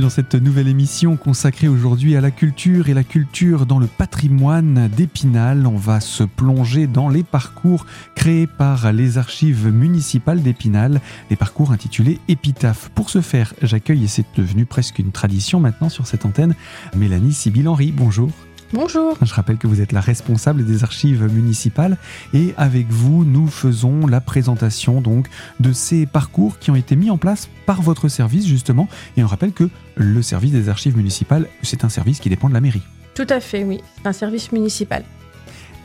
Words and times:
dans 0.00 0.10
cette 0.10 0.34
nouvelle 0.34 0.68
émission 0.68 1.16
consacrée 1.16 1.68
aujourd'hui 1.68 2.16
à 2.16 2.20
la 2.20 2.30
culture 2.30 2.88
et 2.88 2.94
la 2.94 3.04
culture 3.04 3.66
dans 3.66 3.78
le 3.78 3.86
patrimoine 3.86 4.88
d'Épinal. 4.88 5.66
On 5.66 5.76
va 5.76 6.00
se 6.00 6.24
plonger 6.24 6.86
dans 6.86 7.08
les 7.08 7.22
parcours 7.22 7.84
créés 8.14 8.46
par 8.46 8.92
les 8.92 9.18
archives 9.18 9.68
municipales 9.68 10.42
d'Épinal, 10.42 11.00
les 11.30 11.36
parcours 11.36 11.72
intitulés 11.72 12.20
Épitaphe. 12.28 12.90
Pour 12.94 13.10
ce 13.10 13.20
faire, 13.20 13.54
j'accueille, 13.60 14.04
et 14.04 14.08
c'est 14.08 14.26
devenu 14.36 14.64
presque 14.64 14.98
une 14.98 15.12
tradition 15.12 15.60
maintenant 15.60 15.88
sur 15.88 16.06
cette 16.06 16.24
antenne, 16.24 16.54
Mélanie 16.96 17.32
Sibyl-Henry. 17.32 17.92
Bonjour. 17.92 18.30
Bonjour. 18.74 19.18
Je 19.20 19.34
rappelle 19.34 19.58
que 19.58 19.66
vous 19.66 19.82
êtes 19.82 19.92
la 19.92 20.00
responsable 20.00 20.64
des 20.64 20.82
archives 20.82 21.22
municipales 21.30 21.98
et 22.32 22.54
avec 22.56 22.88
vous, 22.88 23.22
nous 23.22 23.46
faisons 23.46 24.06
la 24.06 24.22
présentation 24.22 25.02
donc 25.02 25.28
de 25.60 25.74
ces 25.74 26.06
parcours 26.06 26.58
qui 26.58 26.70
ont 26.70 26.74
été 26.74 26.96
mis 26.96 27.10
en 27.10 27.18
place 27.18 27.50
par 27.66 27.82
votre 27.82 28.08
service 28.08 28.46
justement. 28.46 28.88
Et 29.18 29.22
on 29.22 29.26
rappelle 29.26 29.52
que 29.52 29.68
le 29.96 30.22
service 30.22 30.52
des 30.52 30.70
archives 30.70 30.96
municipales, 30.96 31.48
c'est 31.62 31.84
un 31.84 31.90
service 31.90 32.18
qui 32.18 32.30
dépend 32.30 32.48
de 32.48 32.54
la 32.54 32.62
mairie. 32.62 32.80
Tout 33.14 33.26
à 33.28 33.40
fait, 33.40 33.62
oui, 33.62 33.82
un 34.06 34.12
service 34.14 34.52
municipal. 34.52 35.04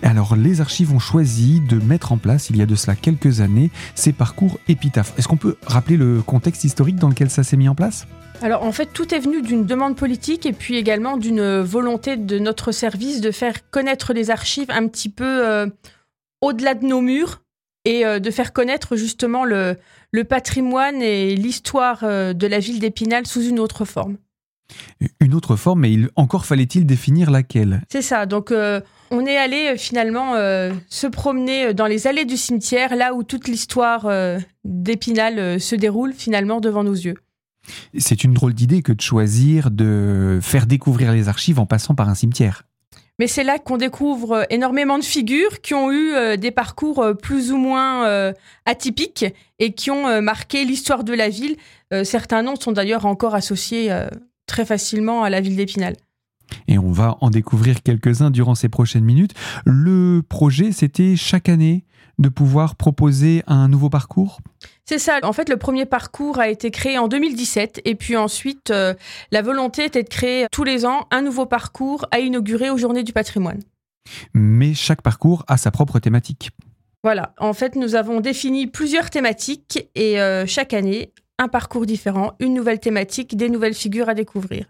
Alors, 0.01 0.37
les 0.37 0.61
archives 0.61 0.93
ont 0.93 0.99
choisi 0.99 1.59
de 1.59 1.79
mettre 1.79 2.11
en 2.13 2.17
place, 2.17 2.49
il 2.49 2.57
y 2.57 2.61
a 2.61 2.65
de 2.65 2.75
cela 2.75 2.95
quelques 2.95 3.41
années, 3.41 3.69
ces 3.95 4.13
parcours 4.13 4.59
épitaphes. 4.69 5.13
Est-ce 5.17 5.27
qu'on 5.27 5.37
peut 5.37 5.57
rappeler 5.65 5.97
le 5.97 6.21
contexte 6.21 6.63
historique 6.63 6.97
dans 6.97 7.09
lequel 7.09 7.29
ça 7.29 7.43
s'est 7.43 7.57
mis 7.57 7.67
en 7.67 7.75
place? 7.75 8.07
Alors 8.41 8.63
en 8.63 8.71
fait, 8.71 8.87
tout 8.93 9.13
est 9.13 9.19
venu 9.19 9.41
d'une 9.41 9.65
demande 9.65 9.95
politique 9.95 10.45
et 10.45 10.53
puis 10.53 10.77
également 10.77 11.17
d'une 11.17 11.59
volonté 11.61 12.17
de 12.17 12.39
notre 12.39 12.71
service 12.71 13.21
de 13.21 13.31
faire 13.31 13.69
connaître 13.69 14.13
les 14.13 14.29
archives 14.29 14.69
un 14.69 14.87
petit 14.87 15.09
peu 15.09 15.47
euh, 15.47 15.67
au-delà 16.41 16.75
de 16.75 16.85
nos 16.85 17.01
murs 17.01 17.41
et 17.85 18.05
euh, 18.05 18.19
de 18.19 18.29
faire 18.31 18.53
connaître 18.53 18.95
justement 18.95 19.43
le, 19.43 19.77
le 20.11 20.23
patrimoine 20.23 21.01
et 21.01 21.35
l'histoire 21.35 21.99
euh, 22.03 22.33
de 22.33 22.47
la 22.47 22.59
ville 22.59 22.79
d'Épinal 22.79 23.25
sous 23.25 23.43
une 23.43 23.59
autre 23.59 23.85
forme. 23.85 24.17
Une 25.21 25.33
autre 25.33 25.55
forme, 25.55 25.81
mais 25.81 25.93
il, 25.93 26.09
encore 26.15 26.45
fallait-il 26.45 26.85
définir 26.85 27.31
laquelle? 27.31 27.81
C'est 27.89 28.01
ça, 28.01 28.25
donc 28.25 28.53
on 29.11 29.25
est 29.25 29.37
allé 29.37 29.77
finalement 29.77 30.33
se 30.89 31.07
promener 31.07 31.73
dans 31.73 31.85
les 31.85 32.05
allées 32.05 32.25
du 32.25 32.35
cimetière, 32.35 32.93
là 32.93 33.13
où 33.13 33.23
toute 33.23 33.47
l'histoire 33.47 34.11
d'Épinal 34.65 35.61
se 35.61 35.73
déroule 35.75 36.11
finalement 36.11 36.59
devant 36.59 36.83
nos 36.83 36.91
yeux. 36.91 37.15
C'est 37.97 38.23
une 38.23 38.33
drôle 38.33 38.53
d'idée 38.53 38.81
que 38.81 38.91
de 38.91 39.01
choisir 39.01 39.71
de 39.71 40.39
faire 40.41 40.67
découvrir 40.67 41.11
les 41.11 41.27
archives 41.27 41.59
en 41.59 41.65
passant 41.65 41.95
par 41.95 42.09
un 42.09 42.15
cimetière. 42.15 42.63
Mais 43.19 43.27
c'est 43.27 43.43
là 43.43 43.57
qu'on 43.57 43.77
découvre 43.77 44.45
énormément 44.51 44.99
de 44.99 45.03
figures 45.03 45.61
qui 45.61 45.73
ont 45.73 45.91
eu 45.91 46.13
euh, 46.13 46.37
des 46.37 46.51
parcours 46.51 46.99
euh, 46.99 47.13
plus 47.15 47.51
ou 47.51 47.57
moins 47.57 48.05
euh, 48.05 48.31
atypiques 48.65 49.25
et 49.57 49.73
qui 49.73 49.89
ont 49.89 50.21
marqué 50.21 50.65
l'histoire 50.65 51.03
de 51.03 51.13
la 51.13 51.29
ville. 51.29 51.57
certains 52.03 52.43
noms 52.43 52.55
sont 52.55 52.71
d'ailleurs 52.71 53.07
encore 53.07 53.33
associés 53.33 53.91
très 54.45 54.65
facilement 54.65 55.23
à 55.23 55.31
la 55.31 55.41
ville 55.41 55.55
d'Épinal. 55.55 55.95
Et 56.67 56.77
on 56.77 56.91
va 56.91 57.17
en 57.21 57.31
découvrir 57.31 57.81
quelques-uns 57.81 58.29
durant 58.29 58.53
ces 58.53 58.69
prochaines 58.69 59.03
minutes. 59.03 59.33
Le 59.65 60.21
projet, 60.21 60.71
c'était 60.71 61.15
chaque 61.15 61.49
année 61.49 61.85
de 62.17 62.29
pouvoir 62.29 62.75
proposer 62.75 63.43
un 63.47 63.67
nouveau 63.67 63.89
parcours? 63.89 64.39
C'est 64.85 64.99
ça. 64.99 65.19
En 65.23 65.33
fait, 65.33 65.49
le 65.49 65.57
premier 65.57 65.85
parcours 65.85 66.39
a 66.39 66.49
été 66.49 66.71
créé 66.71 66.97
en 66.97 67.07
2017 67.07 67.81
et 67.85 67.95
puis 67.95 68.15
ensuite, 68.15 68.71
euh, 68.71 68.93
la 69.31 69.41
volonté 69.41 69.85
était 69.85 70.03
de 70.03 70.09
créer 70.09 70.47
tous 70.51 70.63
les 70.63 70.85
ans 70.85 71.07
un 71.11 71.21
nouveau 71.21 71.45
parcours 71.45 72.05
à 72.11 72.19
inaugurer 72.19 72.69
aux 72.69 72.77
Journées 72.77 73.03
du 73.03 73.13
patrimoine. 73.13 73.61
Mais 74.33 74.73
chaque 74.73 75.01
parcours 75.01 75.43
a 75.47 75.57
sa 75.57 75.71
propre 75.71 75.99
thématique. 75.99 76.51
Voilà. 77.03 77.33
En 77.37 77.53
fait, 77.53 77.75
nous 77.75 77.95
avons 77.95 78.19
défini 78.19 78.67
plusieurs 78.67 79.09
thématiques 79.09 79.89
et 79.95 80.19
euh, 80.19 80.45
chaque 80.45 80.73
année, 80.73 81.13
un 81.37 81.47
parcours 81.47 81.85
différent, 81.85 82.33
une 82.39 82.53
nouvelle 82.53 82.79
thématique, 82.79 83.37
des 83.37 83.49
nouvelles 83.49 83.75
figures 83.75 84.09
à 84.09 84.13
découvrir. 84.13 84.65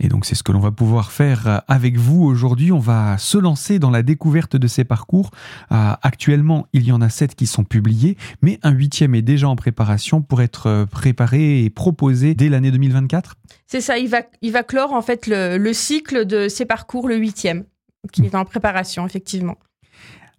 Et 0.00 0.08
donc 0.08 0.24
c'est 0.24 0.34
ce 0.34 0.42
que 0.42 0.52
l'on 0.52 0.60
va 0.60 0.70
pouvoir 0.70 1.12
faire 1.12 1.46
euh, 1.46 1.58
avec 1.68 1.96
vous 1.96 2.22
aujourd'hui. 2.22 2.72
On 2.72 2.78
va 2.78 3.18
se 3.18 3.38
lancer 3.38 3.78
dans 3.78 3.90
la 3.90 4.02
découverte 4.02 4.56
de 4.56 4.66
ces 4.66 4.84
parcours. 4.84 5.30
Euh, 5.72 5.92
actuellement, 6.02 6.66
il 6.72 6.84
y 6.84 6.92
en 6.92 7.00
a 7.00 7.08
sept 7.08 7.34
qui 7.34 7.46
sont 7.46 7.64
publiés, 7.64 8.16
mais 8.42 8.58
un 8.62 8.70
huitième 8.70 9.14
est 9.14 9.22
déjà 9.22 9.48
en 9.48 9.56
préparation 9.56 10.22
pour 10.22 10.42
être 10.42 10.66
euh, 10.66 10.86
préparé 10.86 11.64
et 11.64 11.70
proposé 11.70 12.34
dès 12.34 12.48
l'année 12.48 12.70
2024. 12.70 13.34
C'est 13.66 13.80
ça, 13.80 13.98
il 13.98 14.08
va, 14.08 14.22
il 14.42 14.52
va 14.52 14.62
clore 14.62 14.92
en 14.92 15.02
fait 15.02 15.26
le, 15.26 15.72
cycle 15.72 16.24
de 16.26 16.48
ces 16.48 16.64
parcours, 16.64 17.08
le 17.08 17.16
huitième, 17.16 17.64
qui 18.12 18.24
est 18.24 18.34
en 18.34 18.44
préparation, 18.44 19.06
effectivement. 19.06 19.56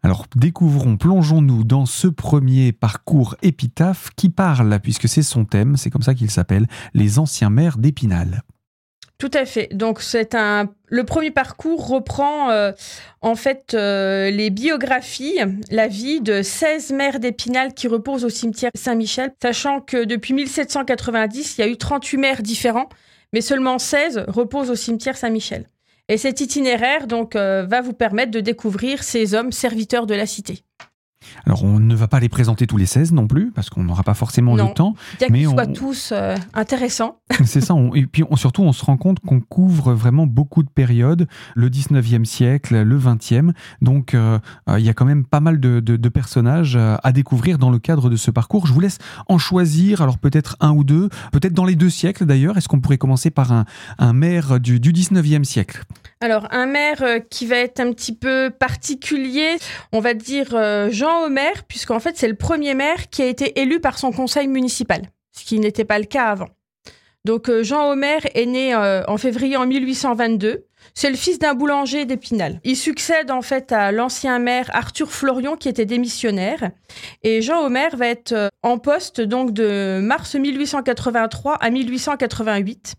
Alors 0.03 0.25
découvrons, 0.35 0.95
plongeons-nous 0.95 1.63
dans 1.63 1.85
ce 1.85 2.07
premier 2.07 2.71
parcours 2.71 3.35
épitaphe 3.41 4.09
qui 4.15 4.29
parle, 4.29 4.79
puisque 4.81 5.07
c'est 5.07 5.23
son 5.23 5.43
thème, 5.43 5.75
c'est 5.75 5.89
comme 5.89 6.03
ça 6.03 6.13
qu'il 6.13 6.31
s'appelle, 6.31 6.67
les 6.93 7.19
anciens 7.19 7.49
maires 7.49 7.77
d'Épinal. 7.77 8.43
Tout 9.17 9.31
à 9.33 9.45
fait. 9.45 9.69
Donc 9.73 10.01
c'est 10.01 10.35
un 10.35 10.69
le 10.89 11.03
premier 11.03 11.31
parcours 11.31 11.87
reprend 11.87 12.49
euh, 12.51 12.71
en 13.21 13.35
fait 13.35 13.73
euh, 13.73 14.29
les 14.29 14.49
biographies, 14.49 15.39
la 15.71 15.87
vie 15.87 16.21
de 16.21 16.41
16 16.41 16.91
mères 16.91 17.19
d'Épinal 17.19 17.73
qui 17.73 17.87
reposent 17.87 18.23
au 18.23 18.29
cimetière 18.29 18.71
Saint-Michel, 18.75 19.33
sachant 19.41 19.81
que 19.81 20.05
depuis 20.05 20.33
1790, 20.33 21.57
il 21.57 21.61
y 21.61 21.63
a 21.63 21.67
eu 21.67 21.77
38 21.77 22.17
mères 22.17 22.41
différents, 22.41 22.89
mais 23.33 23.41
seulement 23.41 23.79
16 23.79 24.25
reposent 24.27 24.69
au 24.69 24.75
cimetière 24.75 25.17
Saint-Michel. 25.17 25.65
Et 26.09 26.17
cet 26.17 26.39
itinéraire 26.39 27.07
donc 27.07 27.35
euh, 27.35 27.65
va 27.67 27.81
vous 27.81 27.93
permettre 27.93 28.31
de 28.31 28.39
découvrir 28.39 29.03
ces 29.03 29.33
hommes 29.33 29.51
serviteurs 29.51 30.05
de 30.05 30.15
la 30.15 30.25
cité. 30.25 30.63
Alors, 31.45 31.63
on 31.63 31.79
ne 31.79 31.95
va 31.95 32.07
pas 32.07 32.19
les 32.19 32.29
présenter 32.29 32.67
tous 32.67 32.77
les 32.77 32.85
16 32.85 33.11
non 33.13 33.27
plus, 33.27 33.51
parce 33.51 33.69
qu'on 33.69 33.83
n'aura 33.83 34.03
pas 34.03 34.13
forcément 34.13 34.55
le 34.55 34.73
temps. 34.73 34.95
Bien 35.17 35.27
qu'ils 35.29 35.49
soient 35.49 35.67
tous 35.67 36.11
euh, 36.11 36.35
intéressants. 36.53 37.19
C'est 37.45 37.61
ça. 37.61 37.75
et 37.95 38.05
puis, 38.05 38.23
surtout, 38.35 38.63
on 38.63 38.71
se 38.71 38.83
rend 38.85 38.97
compte 38.97 39.19
qu'on 39.19 39.39
couvre 39.39 39.93
vraiment 39.93 40.27
beaucoup 40.27 40.63
de 40.63 40.69
périodes, 40.69 41.27
le 41.55 41.69
19e 41.69 42.25
siècle, 42.25 42.81
le 42.81 42.99
20e. 42.99 43.51
Donc, 43.81 44.13
euh, 44.13 44.39
euh, 44.69 44.79
il 44.79 44.85
y 44.85 44.89
a 44.89 44.93
quand 44.93 45.05
même 45.05 45.25
pas 45.25 45.39
mal 45.39 45.59
de, 45.59 45.79
personnages 46.07 46.77
à 46.77 47.11
découvrir 47.11 47.57
dans 47.57 47.69
le 47.69 47.79
cadre 47.79 48.09
de 48.09 48.15
ce 48.15 48.31
parcours. 48.31 48.65
Je 48.65 48.73
vous 48.73 48.79
laisse 48.79 48.97
en 49.27 49.37
choisir, 49.37 50.01
alors 50.01 50.17
peut-être 50.17 50.55
un 50.61 50.71
ou 50.71 50.85
deux, 50.85 51.09
peut-être 51.33 51.53
dans 51.53 51.65
les 51.65 51.75
deux 51.75 51.89
siècles 51.89 52.25
d'ailleurs. 52.25 52.57
Est-ce 52.57 52.69
qu'on 52.69 52.79
pourrait 52.79 52.97
commencer 52.97 53.29
par 53.29 53.51
un, 53.51 54.13
maire 54.13 54.59
du, 54.59 54.79
du 54.79 54.93
19e 54.93 55.43
siècle? 55.43 55.83
Alors, 56.19 56.47
un 56.49 56.65
maire 56.65 57.19
qui 57.29 57.45
va 57.45 57.57
être 57.57 57.79
un 57.79 57.93
petit 57.93 58.15
peu 58.15 58.49
particulier, 58.49 59.57
on 59.91 59.99
va 59.99 60.15
dire 60.15 60.49
Jean 60.89 61.25
au 61.25 61.29
maire, 61.29 61.63
puisqu'en 61.67 61.99
fait, 61.99 62.17
c'est 62.17 62.27
le 62.27 62.35
premier 62.35 62.73
maire 62.73 63.09
qui 63.11 63.21
a 63.21 63.25
été 63.25 63.59
élu 63.59 63.79
par 63.79 63.99
son 63.99 64.11
conseil 64.11 64.47
municipal, 64.47 65.03
ce 65.31 65.45
qui 65.45 65.59
n'était 65.59 65.85
pas 65.85 65.99
le 65.99 66.05
cas 66.05 66.25
avant. 66.25 66.49
Donc, 67.27 67.49
euh, 67.49 67.61
Jean 67.61 67.91
Homer 67.91 68.19
est 68.35 68.45
né 68.45 68.73
euh, 68.73 69.03
en 69.09 69.17
février 69.17 69.57
en 69.57 69.67
1822. 69.67 70.63
C'est 70.93 71.09
le 71.09 71.17
fils 71.17 71.39
d'un 71.39 71.55
boulanger 71.55 72.05
d'Épinal. 72.05 72.61
Il 72.63 72.77
succède 72.77 73.31
en 73.31 73.41
fait 73.41 73.73
à 73.73 73.91
l'ancien 73.91 74.39
maire 74.39 74.69
Arthur 74.73 75.11
Florion 75.11 75.57
qui 75.57 75.67
était 75.67 75.85
démissionnaire. 75.85 76.71
Et 77.23 77.41
Jean 77.41 77.65
Homer 77.65 77.89
va 77.97 78.07
être 78.07 78.31
euh, 78.31 78.47
en 78.63 78.77
poste 78.77 79.19
donc 79.19 79.51
de 79.51 79.99
mars 80.01 80.35
1883 80.35 81.55
à 81.55 81.69
1888. 81.69 82.95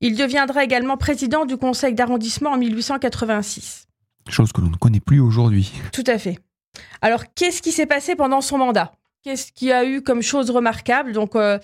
Il 0.00 0.16
deviendra 0.16 0.62
également 0.62 0.96
président 0.96 1.44
du 1.44 1.56
conseil 1.56 1.94
d'arrondissement 1.94 2.50
en 2.50 2.58
1886. 2.58 3.86
Chose 4.28 4.52
que 4.52 4.60
l'on 4.60 4.70
ne 4.70 4.76
connaît 4.76 5.00
plus 5.00 5.20
aujourd'hui. 5.20 5.72
Tout 5.92 6.04
à 6.06 6.18
fait. 6.18 6.38
Alors, 7.02 7.24
qu'est-ce 7.34 7.62
qui 7.62 7.72
s'est 7.72 7.86
passé 7.86 8.14
pendant 8.14 8.40
son 8.40 8.58
mandat? 8.58 8.92
Qu'est-ce 9.24 9.50
qu'il 9.50 9.68
y 9.68 9.72
a 9.72 9.84
eu 9.84 10.00
comme 10.00 10.22
chose 10.22 10.50
remarquable? 10.50 11.12
Donc, 11.12 11.34
euh, 11.34 11.58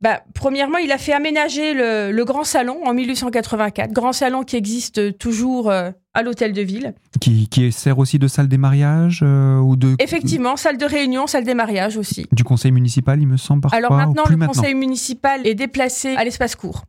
bah, 0.00 0.24
premièrement, 0.34 0.78
il 0.78 0.90
a 0.90 0.98
fait 0.98 1.12
aménager 1.12 1.72
le, 1.72 2.24
Grand 2.24 2.42
Salon 2.42 2.84
en 2.84 2.92
1884. 2.92 3.92
Grand 3.92 4.12
Salon 4.12 4.42
qui 4.42 4.56
existe 4.56 5.16
toujours 5.18 5.70
euh, 5.70 5.92
à 6.14 6.22
l'hôtel 6.22 6.52
de 6.52 6.62
ville. 6.62 6.94
Qui, 7.20 7.70
sert 7.70 8.00
aussi 8.00 8.18
de 8.18 8.26
salle 8.26 8.48
des 8.48 8.58
mariages 8.58 9.20
euh, 9.22 9.58
ou 9.58 9.76
de... 9.76 9.94
Effectivement, 10.00 10.56
salle 10.56 10.78
de 10.78 10.84
réunion, 10.84 11.28
salle 11.28 11.44
des 11.44 11.54
mariages 11.54 11.96
aussi. 11.96 12.26
Du 12.32 12.42
conseil 12.42 12.72
municipal, 12.72 13.20
il 13.20 13.28
me 13.28 13.36
semble 13.36 13.60
parfois. 13.60 13.78
Alors 13.78 13.92
maintenant, 13.92 14.24
le 14.28 14.44
conseil 14.44 14.74
municipal 14.74 15.46
est 15.46 15.54
déplacé 15.54 16.16
à 16.16 16.24
l'espace 16.24 16.56
court. 16.56 16.82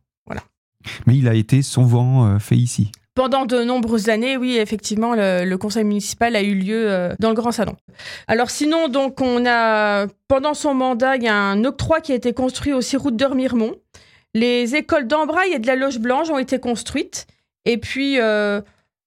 Mais 1.06 1.16
il 1.16 1.28
a 1.28 1.34
été 1.34 1.62
souvent 1.62 2.38
fait 2.38 2.56
ici. 2.56 2.90
Pendant 3.18 3.46
de 3.46 3.64
nombreuses 3.64 4.10
années, 4.10 4.36
oui, 4.36 4.58
effectivement, 4.58 5.12
le, 5.16 5.56
conseil 5.56 5.82
municipal 5.82 6.36
a 6.36 6.40
eu 6.40 6.54
lieu 6.54 6.88
euh, 6.88 7.16
dans 7.18 7.30
le 7.30 7.34
Grand 7.34 7.50
Salon. 7.50 7.74
Alors 8.28 8.48
sinon, 8.48 8.86
donc, 8.86 9.20
on 9.20 9.44
a, 9.44 10.06
pendant 10.28 10.54
son 10.54 10.72
mandat, 10.72 11.16
il 11.16 11.24
y 11.24 11.28
a 11.28 11.34
un 11.34 11.64
octroi 11.64 12.00
qui 12.00 12.12
a 12.12 12.14
été 12.14 12.32
construit 12.32 12.72
aussi 12.72 12.96
route 12.96 13.16
de 13.16 13.24
Remiremont. 13.24 13.74
Les 14.34 14.76
écoles 14.76 15.08
d'Embraille 15.08 15.52
et 15.52 15.58
de 15.58 15.66
la 15.66 15.74
Loge 15.74 15.98
Blanche 15.98 16.30
ont 16.30 16.38
été 16.38 16.60
construites. 16.60 17.26
Et 17.64 17.78
puis, 17.78 18.20
euh, 18.20 18.60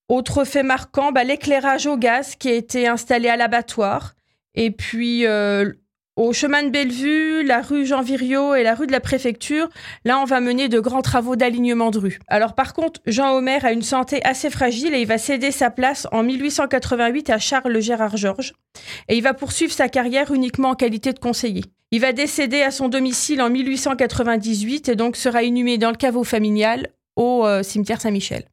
autre 0.10 0.44
fait 0.44 0.64
marquant, 0.64 1.14
bah, 1.14 1.24
l'éclairage 1.24 1.88
au 1.88 1.96
gaz 1.96 2.36
qui 2.36 2.50
a 2.50 2.54
été 2.54 2.90
installé 2.90 3.30
à 3.30 3.38
l'abattoir. 3.38 4.16
Et 4.56 4.72
puis, 4.72 5.26
euh, 5.26 5.72
Au 6.18 6.34
chemin 6.34 6.64
de 6.64 6.70
Bellevue, 6.70 7.42
la 7.42 7.62
rue 7.62 7.86
Jean 7.86 8.02
Viriot 8.02 8.54
et 8.54 8.64
la 8.64 8.76
rue 8.76 8.86
de 8.86 8.92
la 8.92 9.00
Préfecture, 9.00 9.70
là, 10.04 10.20
on 10.20 10.26
va 10.26 10.42
mener 10.42 10.68
de 10.68 10.82
grands 10.82 11.02
travaux 11.02 11.38
d'alignement 11.38 11.90
de 11.90 12.00
rue. 12.00 12.20
Alors, 12.28 12.54
par 12.54 12.74
contre, 12.74 13.00
Jean 13.06 13.34
Homer 13.34 13.60
a 13.64 13.72
une 13.72 13.82
santé 13.82 14.22
assez 14.26 14.50
fragile 14.50 14.94
et 14.94 15.00
il 15.00 15.08
va 15.08 15.18
céder 15.18 15.52
sa 15.52 15.70
place 15.70 16.10
en 16.12 16.24
1888 16.24 17.30
à 17.30 17.38
Charles 17.38 17.80
Gérard 17.80 18.18
Georges. 18.18 18.54
Et 19.08 19.16
il 19.16 19.24
va 19.24 19.34
poursuivre 19.34 19.72
sa 19.72 19.88
carrière 19.88 20.34
uniquement 20.34 20.72
en 20.72 20.76
qualité 20.76 21.14
de 21.14 21.20
conseiller. 21.20 21.64
Il 21.92 22.02
va 22.02 22.12
décéder 22.12 22.62
à 22.62 22.72
son 22.72 22.90
domicile 22.90 23.42
en 23.42 23.50
1898 23.50 24.90
et 24.90 24.96
donc 24.96 25.16
sera 25.16 25.44
inhumé 25.44 25.78
dans 25.78 25.92
le 25.92 25.98
caveau 25.98 26.26
familial 26.26 26.90
au 27.16 27.46
euh, 27.46 27.64
cimetière 27.64 28.02
Saint-Michel. 28.02 28.51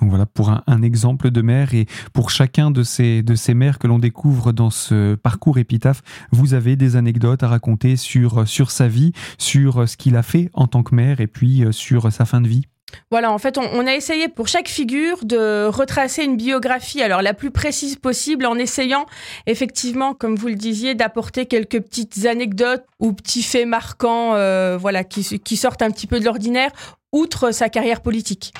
Donc 0.00 0.10
voilà 0.10 0.26
pour 0.26 0.50
un, 0.50 0.82
exemple 0.82 1.30
de 1.30 1.42
maire 1.42 1.74
et 1.74 1.86
pour 2.12 2.30
chacun 2.30 2.70
de 2.70 2.82
ces, 2.82 3.22
de 3.22 3.34
ces 3.34 3.54
maires 3.54 3.78
que 3.78 3.86
l'on 3.86 3.98
découvre 3.98 4.52
dans 4.52 4.70
ce 4.70 5.14
parcours 5.14 5.58
épitaphe, 5.58 6.02
vous 6.32 6.54
avez 6.54 6.76
des 6.76 6.96
anecdotes 6.96 7.42
à 7.42 7.48
raconter 7.48 7.96
sur, 7.96 8.48
sur 8.48 8.70
sa 8.70 8.88
vie, 8.88 9.12
sur 9.38 9.88
ce 9.88 9.96
qu'il 9.96 10.16
a 10.16 10.22
fait 10.22 10.50
en 10.54 10.66
tant 10.66 10.82
que 10.82 10.94
maire 10.94 11.20
et 11.20 11.26
puis 11.26 11.64
euh, 11.64 11.72
sur 11.72 12.12
sa 12.12 12.24
fin 12.24 12.40
de 12.40 12.48
vie. 12.48 12.66
Voilà, 13.10 13.32
en 13.32 13.38
fait, 13.38 13.58
on, 13.58 13.86
a 13.86 13.94
essayé 13.94 14.28
pour 14.28 14.48
chaque 14.48 14.68
figure 14.68 15.24
de 15.24 15.66
retracer 15.66 16.24
une 16.24 16.36
biographie, 16.36 17.02
alors 17.02 17.22
la 17.22 17.34
plus 17.34 17.50
précise 17.50 17.96
possible, 17.96 18.46
en 18.46 18.56
essayant 18.56 19.06
effectivement, 19.46 20.14
comme 20.14 20.36
vous 20.36 20.48
le 20.48 20.54
disiez, 20.54 20.94
d'apporter 20.94 21.46
quelques 21.46 21.80
petites 21.80 22.26
anecdotes 22.26 22.84
ou 23.00 23.12
petits 23.12 23.42
faits 23.42 23.66
marquants, 23.66 24.34
euh, 24.34 24.76
voilà, 24.80 25.04
qui, 25.04 25.40
qui 25.40 25.56
sortent 25.56 25.82
un 25.82 25.90
petit 25.90 26.06
peu 26.06 26.20
de 26.20 26.24
l'ordinaire, 26.24 26.70
outre 27.12 27.50
sa 27.52 27.68
carrière 27.68 28.00
politique. 28.00 28.54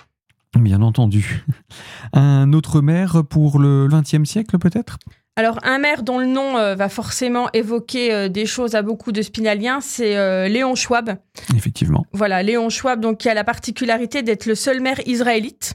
Bien 0.58 0.82
entendu. 0.82 1.44
Un 2.12 2.52
autre 2.52 2.80
maire 2.80 3.22
pour 3.28 3.58
le 3.58 3.88
XXe 3.88 4.28
siècle 4.28 4.58
peut-être? 4.58 4.98
Alors, 5.34 5.58
un 5.62 5.78
maire 5.78 6.02
dont 6.02 6.18
le 6.18 6.26
nom 6.26 6.58
euh, 6.58 6.74
va 6.74 6.90
forcément 6.90 7.48
évoquer 7.54 8.12
euh, 8.12 8.28
des 8.28 8.44
choses 8.44 8.74
à 8.74 8.82
beaucoup 8.82 9.12
de 9.12 9.22
spinaliens, 9.22 9.80
c'est 9.80 10.16
euh, 10.16 10.46
Léon 10.46 10.74
Schwab. 10.74 11.16
Effectivement. 11.56 12.04
Voilà, 12.12 12.42
Léon 12.42 12.68
Schwab, 12.68 13.00
donc, 13.00 13.18
qui 13.18 13.30
a 13.30 13.34
la 13.34 13.44
particularité 13.44 14.22
d'être 14.22 14.44
le 14.44 14.54
seul 14.54 14.82
maire 14.82 15.00
israélite, 15.06 15.72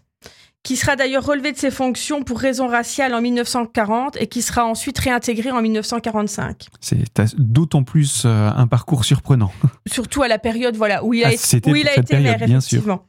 qui 0.61 0.75
sera 0.75 0.95
d'ailleurs 0.95 1.25
relevé 1.25 1.53
de 1.53 1.57
ses 1.57 1.71
fonctions 1.71 2.21
pour 2.21 2.39
raisons 2.39 2.67
raciales 2.67 3.15
en 3.15 3.21
1940 3.21 4.17
et 4.21 4.27
qui 4.27 4.43
sera 4.43 4.63
ensuite 4.63 4.99
réintégré 4.99 5.49
en 5.49 5.63
1945. 5.63 6.67
C'est 6.79 6.99
d'autant 7.39 7.83
plus 7.83 8.25
un 8.25 8.67
parcours 8.67 9.05
surprenant. 9.05 9.51
Surtout 9.91 10.21
à 10.21 10.27
la 10.27 10.37
période 10.37 10.75
voilà, 10.75 11.03
où 11.03 11.15
il 11.15 11.23
a, 11.23 11.29
ah, 11.29 11.57
où 11.67 11.75
il 11.75 11.87
a 11.87 11.97
été 11.97 12.19
maire, 12.19 12.43
effectivement. 12.43 13.07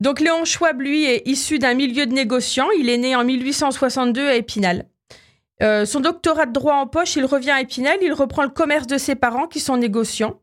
Donc 0.00 0.20
Léon 0.20 0.44
Schwab, 0.44 0.80
lui, 0.80 1.04
est 1.04 1.26
issu 1.26 1.58
d'un 1.58 1.74
milieu 1.74 2.06
de 2.06 2.12
négociants. 2.12 2.70
Il 2.78 2.88
est 2.88 2.98
né 2.98 3.14
en 3.14 3.24
1862 3.24 4.28
à 4.28 4.34
Épinal. 4.34 4.86
Euh, 5.62 5.84
son 5.84 6.00
doctorat 6.00 6.46
de 6.46 6.52
droit 6.52 6.74
en 6.74 6.86
poche, 6.86 7.16
il 7.16 7.24
revient 7.26 7.50
à 7.50 7.60
Épinal, 7.60 7.98
il 8.00 8.14
reprend 8.14 8.42
le 8.42 8.48
commerce 8.48 8.86
de 8.86 8.96
ses 8.96 9.14
parents 9.14 9.46
qui 9.46 9.60
sont 9.60 9.76
négociants. 9.76 10.40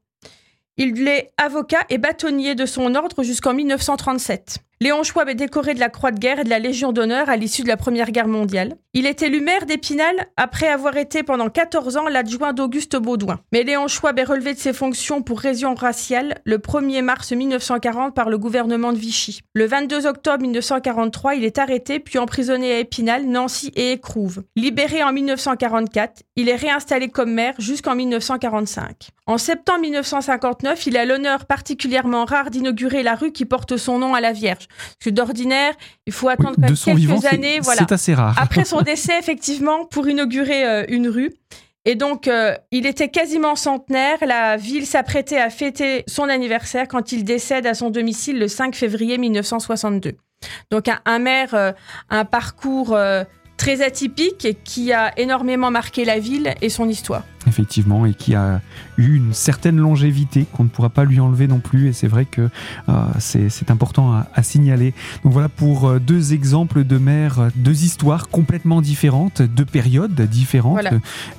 Il 0.78 1.08
est 1.08 1.32
avocat 1.38 1.86
et 1.90 1.98
bâtonnier 1.98 2.54
de 2.54 2.68
son 2.68 2.94
ordre 2.94 3.24
jusqu'en 3.24 3.56
1937. 3.56 4.60
Léon 4.80 5.02
Schwab 5.02 5.28
est 5.28 5.34
décoré 5.34 5.74
de 5.74 5.80
la 5.80 5.90
Croix 5.90 6.12
de 6.12 6.20
guerre 6.20 6.38
et 6.38 6.44
de 6.44 6.52
la 6.52 6.60
Légion 6.60 6.92
d'honneur 6.92 7.32
à 7.32 7.36
l'issue 7.36 7.64
de 7.64 7.68
la 7.68 7.78
Première 7.78 8.12
Guerre 8.12 8.28
mondiale. 8.28 8.76
Il 8.94 9.08
est 9.08 9.24
élu 9.24 9.42
maire 9.42 9.66
d'Épinal 9.66 10.28
après 10.38 10.68
avoir 10.68 10.98
été 10.98 11.24
pendant 11.24 11.50
14 11.50 11.98
ans 11.98 12.08
l'adjoint 12.08 12.54
d'Auguste 12.54 12.96
Baudouin. 12.96 13.40
Mais 13.52 13.64
Léon 13.64 13.88
Schwab 13.88 14.20
est 14.20 14.24
relevé 14.24 14.54
de 14.54 14.60
ses 14.60 14.74
fonctions 14.74 15.24
pour 15.24 15.40
raison 15.40 15.74
raciale 15.74 16.42
le 16.46 16.60
1er 16.60 17.02
mars 17.02 17.32
1940 17.32 18.14
par 18.14 18.30
le 18.30 18.38
gouvernement 18.38 18.94
de 18.94 19.00
Vichy. 19.00 19.42
Le 19.56 19.66
22 19.66 20.06
octobre 20.06 20.44
1943, 20.44 21.36
il 21.36 21.44
est 21.44 21.58
arrêté 21.58 22.00
puis 22.00 22.20
emprisonné 22.20 22.74
à 22.74 22.80
Épinal, 22.80 23.26
Nancy 23.26 23.72
et 23.76 23.94
Écrouves. 23.94 24.44
Libéré 24.56 25.04
en 25.04 25.12
1944, 25.12 26.22
il 26.36 26.50
est 26.50 26.56
réinstallé 26.56 27.10
comme 27.10 27.34
maire 27.34 27.56
jusqu'en 27.58 27.96
1945. 27.96 29.10
En 29.26 29.38
septembre 29.38 29.82
1959, 29.82 30.88
il 30.88 30.98
a 30.98 31.04
l'honneur 31.04 31.46
particulièrement 31.46 32.26
rare 32.26 32.50
d'inaugurer 32.50 33.04
la 33.04 33.16
rue 33.16 33.32
qui 33.32 33.46
porte 33.46 33.76
son 33.76 34.00
nom 34.00 34.14
à 34.14 34.22
la 34.22 34.32
Vierge. 34.32 34.67
Parce 34.68 35.06
que 35.06 35.10
d'ordinaire, 35.10 35.74
il 36.06 36.14
faut 36.14 36.30
attendre 36.30 36.56
quelques 36.56 37.26
années. 37.26 37.60
Voilà. 37.60 37.82
C'est 37.88 37.94
assez 37.94 38.14
rare. 38.14 38.36
Après 38.40 38.66
son 38.66 38.82
décès, 38.94 39.18
effectivement, 39.20 39.86
pour 39.86 40.08
inaugurer 40.08 40.66
euh, 40.66 40.86
une 40.90 41.08
rue. 41.08 41.34
Et 41.86 41.96
donc, 41.96 42.28
euh, 42.28 42.54
il 42.72 42.86
était 42.86 43.10
quasiment 43.10 43.56
centenaire. 43.56 44.18
La 44.22 44.58
ville 44.58 44.86
s'apprêtait 44.86 45.40
à 45.40 45.50
fêter 45.50 46.04
son 46.08 46.24
anniversaire 46.24 46.88
quand 46.88 47.12
il 47.12 47.24
décède 47.24 47.66
à 47.66 47.74
son 47.74 47.90
domicile 47.90 48.40
le 48.40 48.48
5 48.48 48.76
février 48.76 49.18
1962. 49.18 50.14
Donc, 50.70 50.90
un, 51.06 51.20
maire, 51.20 51.54
euh, 51.54 51.72
un 52.10 52.26
parcours 52.26 52.98
très 53.56 53.82
atypique 53.82 54.58
qui 54.64 54.94
a 54.94 55.18
énormément 55.18 55.72
marqué 55.72 56.06
la 56.06 56.20
ville 56.20 56.54
et 56.62 56.70
son 56.70 56.90
histoire. 56.90 57.24
Effectivement, 57.48 58.06
et 58.06 58.14
qui 58.14 58.36
a 58.36 58.62
eu 58.98 59.16
une 59.16 59.34
certaine 59.34 59.78
longévité 59.78 60.46
qu'on 60.52 60.64
ne 60.64 60.70
pourra 60.70 60.90
pas 60.90 61.06
lui 61.06 61.20
enlever 61.20 61.48
non 61.48 61.60
plus. 61.60 61.88
Et 61.88 61.94
c'est 61.94 62.08
vrai 62.08 62.26
que 62.26 62.50
euh, 62.90 62.94
c'est 63.20 63.72
important 63.72 64.14
à, 64.34 64.44
signaler. 64.44 64.94
Donc 65.24 65.34
voilà 65.34 65.50
pour 65.50 65.88
euh, 65.88 66.00
deux 66.00 66.34
exemples 66.34 66.84
de 66.84 66.98
maires, 66.98 67.40
euh, 67.40 67.50
deux 67.56 67.84
histoires 67.84 68.30
complètement 68.30 68.82
différentes, 68.82 69.42
deux 69.42 69.66
périodes 69.66 70.20
différentes, 70.22 70.88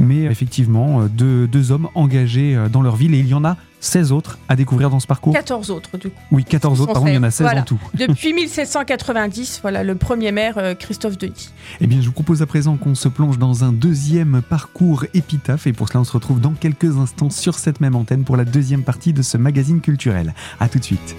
mais 0.00 0.22
effectivement 0.22 1.02
deux, 1.04 1.46
deux 1.46 1.72
hommes 1.72 1.88
engagés 1.94 2.58
dans 2.72 2.82
leur 2.82 2.96
ville. 2.96 3.14
Et 3.14 3.20
il 3.20 3.28
y 3.28 3.34
en 3.34 3.44
a 3.44 3.56
16 3.80 4.12
autres 4.12 4.38
à 4.48 4.56
découvrir 4.56 4.90
dans 4.90 5.00
ce 5.00 5.06
parcours 5.06 5.32
14 5.32 5.70
autres, 5.70 5.98
du 5.98 6.10
coup. 6.10 6.20
Oui, 6.32 6.44
14 6.44 6.80
autres, 6.80 6.92
pardon, 6.92 7.08
il 7.08 7.14
y 7.14 7.18
en 7.18 7.22
a 7.22 7.30
16 7.30 7.46
en 7.46 7.62
tout. 7.62 7.80
Depuis 7.94 8.32
1790, 8.34 9.60
voilà, 9.62 9.82
le 9.82 9.94
premier 9.94 10.32
maire, 10.32 10.58
euh, 10.58 10.74
Christophe 10.74 11.18
Denis. 11.18 11.50
Eh 11.80 11.86
bien, 11.86 12.00
je 12.00 12.06
vous 12.06 12.12
propose 12.12 12.42
à 12.42 12.46
présent 12.46 12.76
qu'on 12.76 12.94
se 12.94 13.08
plonge 13.08 13.38
dans 13.38 13.64
un 13.64 13.72
deuxième 13.72 14.42
parcours 14.42 15.04
épitaphe, 15.14 15.66
et 15.66 15.72
pour 15.72 15.88
cela, 15.88 16.00
on 16.00 16.04
se 16.04 16.12
retrouve 16.12 16.40
dans 16.40 16.52
quelques 16.52 16.96
instants 16.96 17.30
sur 17.30 17.58
cette 17.58 17.80
même 17.80 17.96
antenne 17.96 18.24
pour 18.24 18.36
la 18.36 18.44
deuxième 18.44 18.82
partie 18.82 19.12
de 19.12 19.22
ce 19.22 19.36
magazine 19.36 19.80
culturel. 19.80 20.34
A 20.60 20.68
tout 20.68 20.78
de 20.78 20.84
suite. 20.84 21.16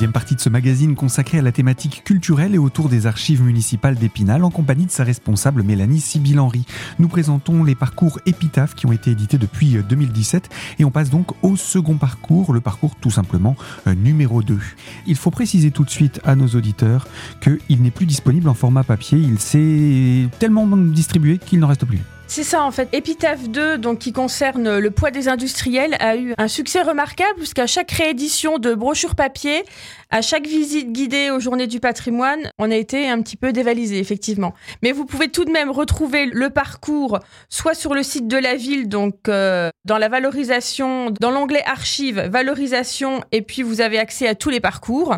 Deuxième 0.00 0.12
partie 0.12 0.34
de 0.34 0.40
ce 0.40 0.48
magazine 0.48 0.94
consacré 0.94 1.40
à 1.40 1.42
la 1.42 1.52
thématique 1.52 2.04
culturelle 2.04 2.54
et 2.54 2.58
autour 2.58 2.88
des 2.88 3.06
archives 3.06 3.42
municipales 3.42 3.96
d'Épinal 3.96 4.44
en 4.44 4.50
compagnie 4.50 4.86
de 4.86 4.90
sa 4.90 5.04
responsable 5.04 5.62
Mélanie 5.62 6.00
Sibyl-Henry. 6.00 6.64
Nous 6.98 7.08
présentons 7.08 7.64
les 7.64 7.74
parcours 7.74 8.18
épitaphes 8.24 8.74
qui 8.74 8.86
ont 8.86 8.92
été 8.92 9.10
édités 9.10 9.36
depuis 9.36 9.76
2017 9.86 10.48
et 10.78 10.86
on 10.86 10.90
passe 10.90 11.10
donc 11.10 11.32
au 11.42 11.54
second 11.54 11.96
parcours, 11.96 12.54
le 12.54 12.62
parcours 12.62 12.96
tout 12.96 13.10
simplement 13.10 13.56
euh, 13.86 13.94
numéro 13.94 14.42
2. 14.42 14.58
Il 15.06 15.16
faut 15.16 15.30
préciser 15.30 15.70
tout 15.70 15.84
de 15.84 15.90
suite 15.90 16.18
à 16.24 16.34
nos 16.34 16.48
auditeurs 16.48 17.06
qu'il 17.42 17.82
n'est 17.82 17.90
plus 17.90 18.06
disponible 18.06 18.48
en 18.48 18.54
format 18.54 18.84
papier, 18.84 19.18
il 19.18 19.38
s'est 19.38 20.30
tellement 20.38 20.66
distribué 20.78 21.36
qu'il 21.36 21.58
n'en 21.58 21.66
reste 21.66 21.84
plus. 21.84 22.00
C'est 22.30 22.44
ça 22.44 22.62
en 22.62 22.70
fait. 22.70 22.88
Épitaphe 22.92 23.48
2, 23.48 23.76
donc 23.76 23.98
qui 23.98 24.12
concerne 24.12 24.78
le 24.78 24.90
poids 24.92 25.10
des 25.10 25.26
industriels, 25.26 25.96
a 25.98 26.14
eu 26.14 26.32
un 26.38 26.46
succès 26.46 26.80
remarquable 26.80 27.34
puisqu'à 27.38 27.66
chaque 27.66 27.90
réédition 27.90 28.58
de 28.58 28.72
brochures 28.72 29.16
papier, 29.16 29.64
à 30.10 30.22
chaque 30.22 30.46
visite 30.46 30.92
guidée 30.92 31.30
aux 31.30 31.40
Journées 31.40 31.66
du 31.66 31.80
patrimoine, 31.80 32.52
on 32.58 32.70
a 32.70 32.76
été 32.76 33.08
un 33.08 33.20
petit 33.20 33.36
peu 33.36 33.52
dévalisé 33.52 33.98
effectivement. 33.98 34.54
Mais 34.80 34.92
vous 34.92 35.06
pouvez 35.06 35.26
tout 35.26 35.44
de 35.44 35.50
même 35.50 35.72
retrouver 35.72 36.26
le 36.26 36.50
parcours 36.50 37.18
soit 37.48 37.74
sur 37.74 37.94
le 37.94 38.04
site 38.04 38.28
de 38.28 38.36
la 38.36 38.54
ville, 38.54 38.88
donc 38.88 39.28
euh, 39.28 39.70
dans 39.84 39.98
la 39.98 40.08
valorisation, 40.08 41.10
dans 41.10 41.32
l'onglet 41.32 41.64
archives, 41.66 42.20
valorisation, 42.30 43.24
et 43.32 43.42
puis 43.42 43.62
vous 43.62 43.80
avez 43.80 43.98
accès 43.98 44.28
à 44.28 44.36
tous 44.36 44.50
les 44.50 44.60
parcours, 44.60 45.16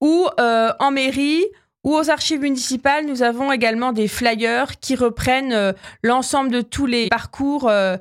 ou 0.00 0.26
euh, 0.40 0.72
en 0.80 0.90
mairie 0.90 1.44
ou 1.84 1.94
aux 1.94 2.10
archives 2.10 2.40
municipales, 2.40 3.06
nous 3.06 3.22
avons 3.22 3.52
également 3.52 3.92
des 3.92 4.08
flyers 4.08 4.78
qui 4.80 4.96
reprennent 4.96 5.52
euh, 5.52 5.72
l'ensemble 6.02 6.50
de 6.50 6.60
tous 6.60 6.86
les 6.86 7.08
parcours 7.08 7.68
euh, 7.68 7.96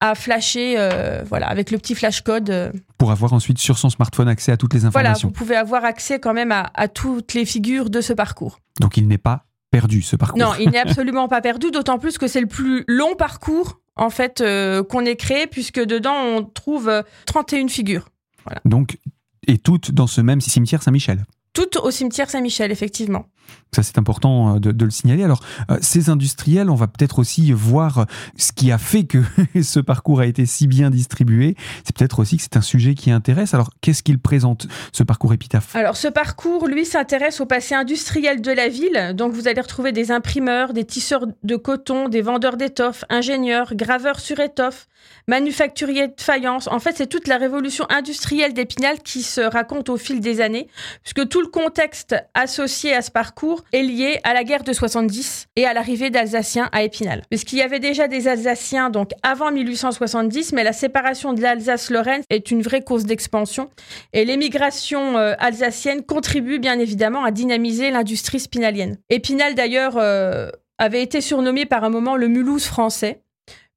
à 0.00 0.14
flasher, 0.14 0.74
euh, 0.76 1.22
voilà, 1.28 1.48
avec 1.48 1.70
le 1.70 1.78
petit 1.78 1.94
flash 1.94 2.22
code. 2.22 2.72
Pour 2.98 3.12
avoir 3.12 3.32
ensuite 3.32 3.58
sur 3.58 3.78
son 3.78 3.90
smartphone 3.90 4.28
accès 4.28 4.50
à 4.50 4.56
toutes 4.56 4.74
les 4.74 4.84
informations. 4.84 5.28
Voilà, 5.28 5.34
vous 5.34 5.44
pouvez 5.44 5.56
avoir 5.56 5.84
accès 5.84 6.18
quand 6.18 6.34
même 6.34 6.50
à, 6.50 6.70
à 6.74 6.88
toutes 6.88 7.34
les 7.34 7.44
figures 7.44 7.90
de 7.90 8.00
ce 8.00 8.12
parcours. 8.12 8.58
Donc 8.80 8.96
il 8.96 9.06
n'est 9.06 9.18
pas 9.18 9.44
perdu 9.70 10.02
ce 10.02 10.16
parcours. 10.16 10.38
Non, 10.38 10.52
il 10.58 10.70
n'est 10.70 10.78
absolument 10.86 11.28
pas 11.28 11.40
perdu, 11.40 11.70
d'autant 11.70 11.98
plus 11.98 12.18
que 12.18 12.26
c'est 12.26 12.40
le 12.40 12.48
plus 12.48 12.84
long 12.88 13.14
parcours 13.14 13.80
en 13.94 14.10
fait 14.10 14.42
qu'on 14.88 15.04
ait 15.04 15.16
créé, 15.16 15.46
puisque 15.46 15.80
dedans 15.80 16.14
on 16.14 16.42
trouve 16.42 17.04
31 17.26 17.68
figures. 17.68 18.08
Voilà. 18.44 18.60
Donc 18.64 18.98
et 19.46 19.58
toutes 19.58 19.92
dans 19.92 20.06
ce 20.06 20.20
même 20.20 20.40
cimetière 20.40 20.82
Saint-Michel. 20.82 21.24
Toutes 21.52 21.76
au 21.76 21.90
cimetière 21.90 22.30
Saint-Michel, 22.30 22.72
effectivement. 22.72 23.26
Ça, 23.74 23.82
c'est 23.82 23.96
important 23.98 24.56
euh, 24.56 24.58
de, 24.58 24.84
le 24.84 24.90
signaler. 24.90 25.24
Alors, 25.24 25.40
euh, 25.70 25.78
ces 25.80 26.10
industriels, 26.10 26.68
on 26.68 26.74
va 26.74 26.88
peut-être 26.88 27.18
aussi 27.18 27.52
voir 27.52 27.98
euh, 27.98 28.04
ce 28.36 28.52
qui 28.52 28.70
a 28.70 28.78
fait 28.78 29.04
que 29.04 29.22
ce 29.62 29.80
parcours 29.80 30.20
a 30.20 30.26
été 30.26 30.44
si 30.44 30.66
bien 30.66 30.90
distribué. 30.90 31.56
C'est 31.84 31.96
peut-être 31.96 32.18
aussi 32.18 32.36
que 32.36 32.42
c'est 32.42 32.56
un 32.56 32.62
sujet 32.62 32.94
qui 32.94 33.10
intéresse. 33.10 33.54
Alors, 33.54 33.70
qu'est-ce 33.80 34.02
qu'il 34.02 34.18
présente, 34.18 34.66
ce 34.92 35.02
parcours 35.02 35.32
épitaphe? 35.32 35.74
Alors, 35.74 35.96
ce 35.96 36.08
parcours, 36.08 36.66
lui, 36.68 36.84
s'intéresse 36.84 37.40
au 37.40 37.46
passé 37.46 37.74
industriel 37.74 38.42
de 38.42 38.52
la 38.52 38.68
ville. 38.68 39.14
Donc, 39.14 39.32
vous 39.32 39.48
allez 39.48 39.60
retrouver 39.60 39.92
des 39.92 40.10
imprimeurs, 40.10 40.74
des 40.74 40.84
tisseurs 40.84 41.26
de 41.42 41.56
coton, 41.56 42.08
des 42.08 42.20
vendeurs 42.20 42.58
d'étoffes, 42.58 43.04
ingénieurs, 43.08 43.74
graveurs 43.74 44.20
sur 44.20 44.38
étoffe, 44.40 44.86
manufacturiers 45.28 46.08
de 46.08 46.20
faïence. 46.20 46.68
En 46.68 46.80
fait, 46.80 46.96
c'est 46.96 47.06
toute 47.06 47.28
la 47.28 47.38
révolution 47.38 47.86
industrielle 47.90 48.54
d'Épinal 48.54 49.00
qui 49.00 49.22
se 49.22 49.40
raconte 49.40 49.88
au 49.88 49.96
fil 49.96 50.20
des 50.20 50.40
années, 50.40 50.68
puisque 51.02 51.28
tout 51.28 51.40
le 51.40 51.48
contexte 51.48 52.16
associé 52.34 52.94
à 52.94 53.02
ce 53.02 53.10
parcours 53.10 53.62
est 53.72 53.82
lié 53.82 54.20
à 54.24 54.34
la 54.34 54.44
guerre 54.44 54.64
de 54.64 54.72
70 54.72 55.48
et 55.56 55.66
à 55.66 55.74
l'arrivée 55.74 56.10
d'Alsaciens 56.10 56.68
à 56.72 56.82
Épinal. 56.82 57.22
Puisqu'il 57.30 57.58
y 57.58 57.62
avait 57.62 57.80
déjà 57.80 58.08
des 58.08 58.28
Alsaciens 58.28 58.90
donc 58.90 59.10
avant 59.22 59.50
1870, 59.50 60.52
mais 60.52 60.64
la 60.64 60.72
séparation 60.72 61.32
de 61.32 61.40
l'Alsace-Lorraine 61.40 62.22
est 62.30 62.50
une 62.50 62.62
vraie 62.62 62.82
cause 62.82 63.04
d'expansion 63.04 63.70
et 64.12 64.24
l'émigration 64.24 65.16
euh, 65.16 65.34
alsacienne 65.38 66.02
contribue 66.02 66.58
bien 66.58 66.78
évidemment 66.78 67.24
à 67.24 67.30
dynamiser 67.30 67.90
l'industrie 67.90 68.40
spinalienne. 68.40 68.98
Épinal 69.10 69.54
d'ailleurs 69.54 69.96
euh, 69.96 70.50
avait 70.78 71.02
été 71.02 71.20
surnommé 71.20 71.66
par 71.66 71.84
un 71.84 71.90
moment 71.90 72.16
le 72.16 72.28
Mulhouse 72.28 72.64
français 72.64 73.22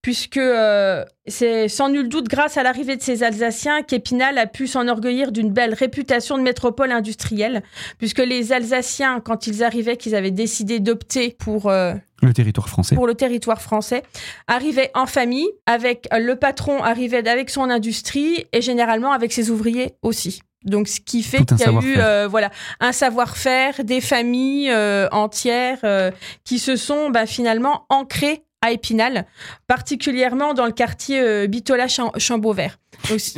puisque 0.06 0.38
euh, 0.38 1.04
c'est 1.26 1.68
sans 1.68 1.90
nul 1.90 2.10
doute 2.10 2.28
grâce 2.28 2.58
à 2.58 2.62
l'arrivée 2.62 2.96
de 2.96 3.02
ces 3.02 3.24
Alsaciens 3.24 3.82
qu'Épinal 3.82 4.38
a 4.38 4.46
pu 4.46 4.68
s'enorgueillir 4.68 5.32
d'une 5.32 5.52
belle 5.52 5.74
réputation 5.74 6.38
de 6.38 6.44
métropole 6.44 6.92
industrielle, 6.92 7.64
puisque 7.98 8.20
les 8.20 8.54
Alsaciens, 8.54 9.20
quand 9.20 9.48
ils 9.48 9.64
arrivaient, 9.64 9.98
qu'ils 9.98 10.14
avaient 10.14 10.30
décidé 10.30 10.80
d'opter 10.80 11.36
pour 11.40 11.72
euh, 11.72 11.96
le 12.22 12.34
territoire 12.34 12.70
français, 12.70 12.94
pour 12.94 13.08
le 13.08 13.16
territoire 13.16 13.60
français, 13.60 14.04
arrivaient 14.46 14.92
en 14.94 15.08
famille, 15.08 15.50
avec 15.66 16.08
le 16.12 16.36
patron 16.36 16.84
arrivait 16.84 17.28
avec 17.28 17.50
son 17.50 17.72
industrie 17.72 18.46
et 18.54 18.62
généralement 18.62 19.12
avec 19.12 19.34
ses 19.34 19.50
ouvriers 19.50 19.96
aussi. 20.04 20.44
Donc, 20.66 20.88
ce 20.88 21.00
qui 21.00 21.24
fait 21.24 21.44
qu'il 21.46 21.58
y 21.58 21.64
a 21.64 21.72
eu 21.82 21.96
euh, 21.98 22.28
voilà 22.28 22.52
un 22.80 22.92
savoir-faire, 22.92 23.84
des 23.84 24.02
familles 24.02 24.72
entières 25.12 26.12
qui 26.44 26.60
se 26.60 26.76
sont 26.76 27.10
bah, 27.10 27.26
finalement 27.26 27.88
ancrées 27.90 28.44
à 28.66 28.72
Épinal, 28.72 29.26
particulièrement 29.68 30.54
dans 30.56 30.66
le 30.66 30.72
quartier 30.72 31.22
euh, 31.22 31.48
Bitola-Chambauvert. 31.48 32.80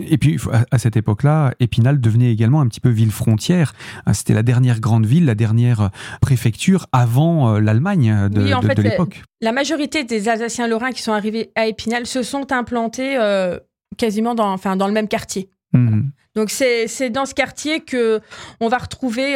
Et 0.09 0.17
puis, 0.17 0.39
à 0.71 0.77
cette 0.77 0.95
époque-là, 0.95 1.53
Épinal 1.59 1.99
devenait 1.99 2.31
également 2.31 2.61
un 2.61 2.67
petit 2.67 2.79
peu 2.79 2.89
ville 2.89 3.11
frontière. 3.11 3.73
Ah, 4.05 4.13
c'était 4.13 4.33
la 4.33 4.43
dernière 4.43 4.79
grande 4.79 5.05
ville, 5.05 5.25
la 5.25 5.35
dernière 5.35 5.81
euh, 5.81 5.87
préfecture 6.21 6.87
avant 6.93 7.55
euh, 7.55 7.59
l'Allemagne 7.59 8.29
de, 8.29 8.81
l'époque. 8.81 9.23
La 9.41 9.51
majorité 9.51 10.05
des 10.05 10.29
Alsaciens 10.29 10.67
lorrains 10.67 10.91
qui 10.91 11.01
sont 11.01 11.11
arrivés 11.11 11.51
à 11.55 11.67
Épinal 11.67 12.05
se 12.05 12.23
sont 12.23 12.51
implantés 12.53 13.17
quasiment 13.97 14.35
dans, 14.35 14.51
enfin, 14.53 14.77
dans 14.77 14.87
le 14.87 14.93
même 14.93 15.07
quartier. 15.07 15.49
Mmh. 15.73 16.01
Donc, 16.35 16.51
c'est 16.51 17.09
dans 17.09 17.25
ce 17.25 17.33
quartier 17.33 17.81
que 17.81 18.21
on 18.61 18.69
va 18.69 18.77
retrouver 18.77 19.35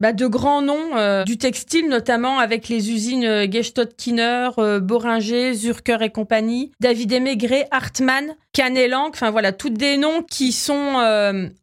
bah, 0.00 0.12
de 0.12 0.26
grands 0.26 0.62
noms 0.62 0.96
euh, 0.96 1.24
du 1.24 1.38
textile, 1.38 1.88
notamment 1.88 2.38
avec 2.38 2.68
les 2.68 2.90
usines 2.90 3.24
euh, 3.24 3.46
Gestott-Kiner, 3.50 4.50
euh, 4.58 4.80
Boringer, 4.80 5.54
Zurker 5.54 6.02
et 6.02 6.10
compagnie, 6.10 6.72
David 6.80 7.20
Maigret, 7.22 7.66
Hartmann, 7.70 8.34
Canelang, 8.52 9.08
enfin 9.08 9.30
voilà, 9.30 9.52
toutes 9.52 9.74
des 9.74 9.96
noms 9.96 10.22
qui 10.22 10.52
sont 10.52 10.94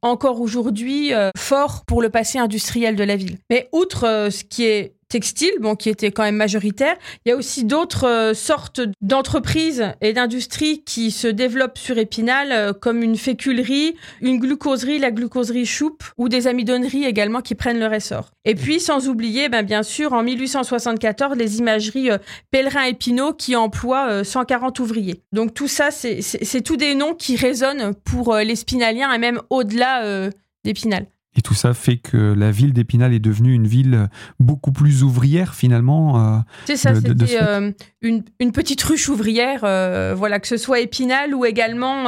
encore 0.01 0.41
aujourd'hui 0.41 1.11
forts 1.35 1.85
pour 1.85 2.01
le 2.03 2.09
passé 2.09 2.37
industriel 2.37 2.95
de 2.95 3.03
la 3.03 3.15
ville. 3.15 3.37
Mais 3.49 3.67
outre 3.71 4.27
ce 4.29 4.43
qui 4.43 4.65
est 4.65 4.93
textile, 5.13 5.53
bon, 5.60 5.75
qui 5.75 5.89
était 5.89 6.12
quand 6.12 6.24
même 6.24 6.38
majoritaire. 6.38 6.96
Il 7.24 7.29
y 7.29 7.32
a 7.32 7.36
aussi 7.36 7.65
d'autres 7.65 8.08
euh, 8.08 8.34
sortes 8.34 8.82
d'entreprises 9.01 9.86
et 10.01 10.12
d'industries 10.12 10.84
qui 10.84 11.12
se 11.12 11.27
développent 11.27 11.77
sur 11.77 12.00
Épinal, 12.00 12.51
euh, 12.51 12.74
comme 12.74 13.03
une 13.03 13.15
féculerie, 13.15 13.96
une 14.22 14.39
glucoserie, 14.39 14.98
la 14.98 15.12
glucoserie 15.12 15.67
Choupe, 15.67 16.03
ou 16.17 16.29
des 16.29 16.48
amidonneries 16.48 17.05
également 17.05 17.41
qui 17.41 17.53
prennent 17.53 17.77
leur 17.77 17.93
essor. 17.93 18.32
Et 18.43 18.55
puis, 18.55 18.79
sans 18.79 19.08
oublier, 19.08 19.50
ben, 19.50 19.62
bien 19.62 19.84
sûr, 19.84 20.13
en 20.13 20.24
1874, 20.24 21.38
les 21.38 21.60
imageries 21.60 22.10
euh, 22.10 22.17
Pèlerin 22.50 22.86
et 22.86 22.96
Pinot 22.96 23.34
qui 23.34 23.55
emploient 23.55 24.24
140 24.24 24.79
ouvriers. 24.79 25.22
Donc 25.32 25.53
tout 25.53 25.67
ça, 25.67 25.91
c'est 25.91 26.62
tous 26.62 26.77
des 26.77 26.96
noms 26.96 27.13
qui 27.13 27.36
résonnent 27.36 27.93
pour 28.03 28.36
les 28.36 28.55
Spinaliens 28.55 29.13
et 29.13 29.20
même 29.20 29.39
au-delà 29.51 30.29
d'Épinal. 30.63 31.05
Et 31.35 31.41
tout 31.41 31.53
ça 31.53 31.73
fait 31.73 31.97
que 31.97 32.17
la 32.17 32.51
ville 32.51 32.73
d'Épinal 32.73 33.13
est 33.13 33.19
devenue 33.19 33.53
une 33.53 33.67
ville 33.67 34.07
beaucoup 34.39 34.71
plus 34.71 35.03
ouvrière 35.03 35.55
finalement. 35.55 36.35
Euh, 36.35 36.39
c'est 36.65 36.77
ça, 36.77 36.93
c'était 36.93 37.41
euh, 37.41 37.71
une, 38.03 38.24
une, 38.39 38.51
petite 38.51 38.81
ruche 38.83 39.10
ouvrière, 39.10 39.62
euh, 39.63 40.13
voilà, 40.15 40.39
que 40.39 40.48
ce 40.48 40.57
soit 40.57 40.79
Épinal 40.79 41.33
ou 41.33 41.45
également 41.45 42.05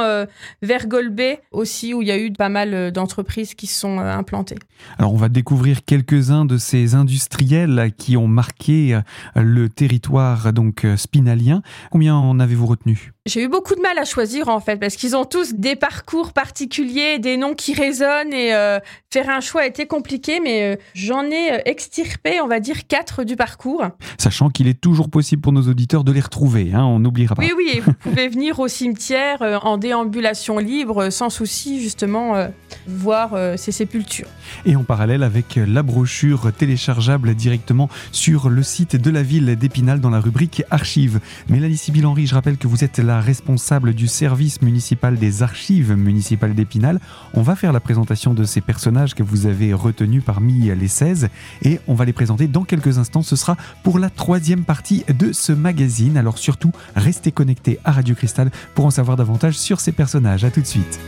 vers 0.62 0.86
Golbet 0.86 1.40
aussi, 1.50 1.94
où 1.94 2.02
il 2.02 2.08
y 2.08 2.10
a 2.10 2.18
eu 2.18 2.32
pas 2.32 2.48
mal 2.48 2.92
d'entreprises 2.92 3.54
qui 3.54 3.66
se 3.66 3.80
sont 3.80 3.98
implantées. 3.98 4.58
Alors 4.98 5.12
on 5.12 5.16
va 5.16 5.28
découvrir 5.28 5.84
quelques-uns 5.84 6.44
de 6.44 6.58
ces 6.58 6.94
industriels 6.94 7.92
qui 7.96 8.16
ont 8.16 8.28
marqué 8.28 9.00
le 9.34 9.68
territoire 9.68 10.52
donc 10.52 10.86
spinalien. 10.96 11.62
Combien 11.90 12.14
en 12.14 12.38
avez-vous 12.38 12.66
retenu? 12.66 13.12
J'ai 13.26 13.42
eu 13.42 13.48
beaucoup 13.48 13.74
de 13.74 13.80
mal 13.80 13.98
à 13.98 14.04
choisir 14.04 14.48
en 14.48 14.60
fait 14.60 14.76
parce 14.76 14.94
qu'ils 14.94 15.16
ont 15.16 15.24
tous 15.24 15.54
des 15.54 15.74
parcours 15.74 16.32
particuliers, 16.32 17.18
des 17.18 17.36
noms 17.36 17.54
qui 17.54 17.74
résonnent 17.74 18.32
et 18.32 18.54
euh, 18.54 18.78
faire 19.12 19.28
un 19.28 19.40
choix 19.40 19.62
a 19.62 19.66
été 19.66 19.86
compliqué, 19.86 20.38
mais 20.38 20.62
euh, 20.62 20.76
j'en 20.94 21.24
ai 21.24 21.52
euh, 21.52 21.58
extirpé, 21.64 22.40
on 22.40 22.46
va 22.46 22.60
dire, 22.60 22.86
quatre 22.86 23.24
du 23.24 23.34
parcours. 23.34 23.84
Sachant 24.18 24.48
qu'il 24.48 24.68
est 24.68 24.80
toujours 24.80 25.10
possible 25.10 25.42
pour 25.42 25.52
nos 25.52 25.62
auditeurs 25.62 25.85
de 25.86 26.12
les 26.12 26.20
retrouver, 26.20 26.72
hein, 26.74 26.84
on 26.84 26.98
n'oubliera 26.98 27.34
pas. 27.34 27.42
Oui, 27.42 27.52
oui, 27.56 27.70
et 27.74 27.80
vous 27.80 27.92
pouvez 27.92 28.28
venir 28.28 28.58
au 28.58 28.68
cimetière 28.68 29.38
en 29.62 29.78
déambulation 29.78 30.58
libre 30.58 31.10
sans 31.10 31.30
souci 31.30 31.80
justement 31.80 32.34
voir 32.86 33.36
ces 33.56 33.72
sépultures. 33.72 34.26
Et 34.64 34.76
en 34.76 34.84
parallèle 34.84 35.22
avec 35.22 35.56
la 35.56 35.82
brochure 35.82 36.52
téléchargeable 36.52 37.34
directement 37.34 37.88
sur 38.12 38.50
le 38.50 38.62
site 38.62 38.96
de 38.96 39.10
la 39.10 39.22
ville 39.22 39.56
d'Épinal 39.56 40.00
dans 40.00 40.10
la 40.10 40.20
rubrique 40.20 40.64
Archives. 40.70 41.20
Mélanie 41.48 41.76
Sibyl 41.76 42.06
Henry, 42.06 42.26
je 42.26 42.34
rappelle 42.34 42.56
que 42.56 42.66
vous 42.66 42.84
êtes 42.84 42.98
là 42.98 43.20
responsable 43.20 43.94
du 43.94 44.08
service 44.08 44.62
municipal 44.62 45.16
des 45.16 45.42
archives 45.42 45.94
municipales 45.94 46.54
d'Épinal. 46.54 47.00
On 47.34 47.42
va 47.42 47.56
faire 47.56 47.72
la 47.72 47.80
présentation 47.80 48.34
de 48.34 48.44
ces 48.44 48.60
personnages 48.60 49.14
que 49.14 49.22
vous 49.22 49.46
avez 49.46 49.72
retenus 49.72 50.22
parmi 50.24 50.70
les 50.74 50.88
16 50.88 51.28
et 51.62 51.80
on 51.86 51.94
va 51.94 52.04
les 52.04 52.12
présenter 52.12 52.48
dans 52.48 52.64
quelques 52.64 52.98
instants. 52.98 53.22
Ce 53.22 53.36
sera 53.36 53.56
pour 53.82 53.98
la 53.98 54.10
troisième 54.10 54.64
partie 54.64 55.04
de 55.08 55.32
ce 55.32 55.52
magazine. 55.52 55.75
Alors 56.16 56.38
surtout, 56.38 56.72
restez 56.94 57.32
connectés 57.32 57.78
à 57.84 57.92
Radio 57.92 58.14
Cristal 58.14 58.50
pour 58.74 58.86
en 58.86 58.90
savoir 58.90 59.16
davantage 59.16 59.58
sur 59.58 59.80
ces 59.80 59.92
personnages. 59.92 60.44
A 60.44 60.50
tout 60.50 60.60
de 60.60 60.66
suite. 60.66 61.00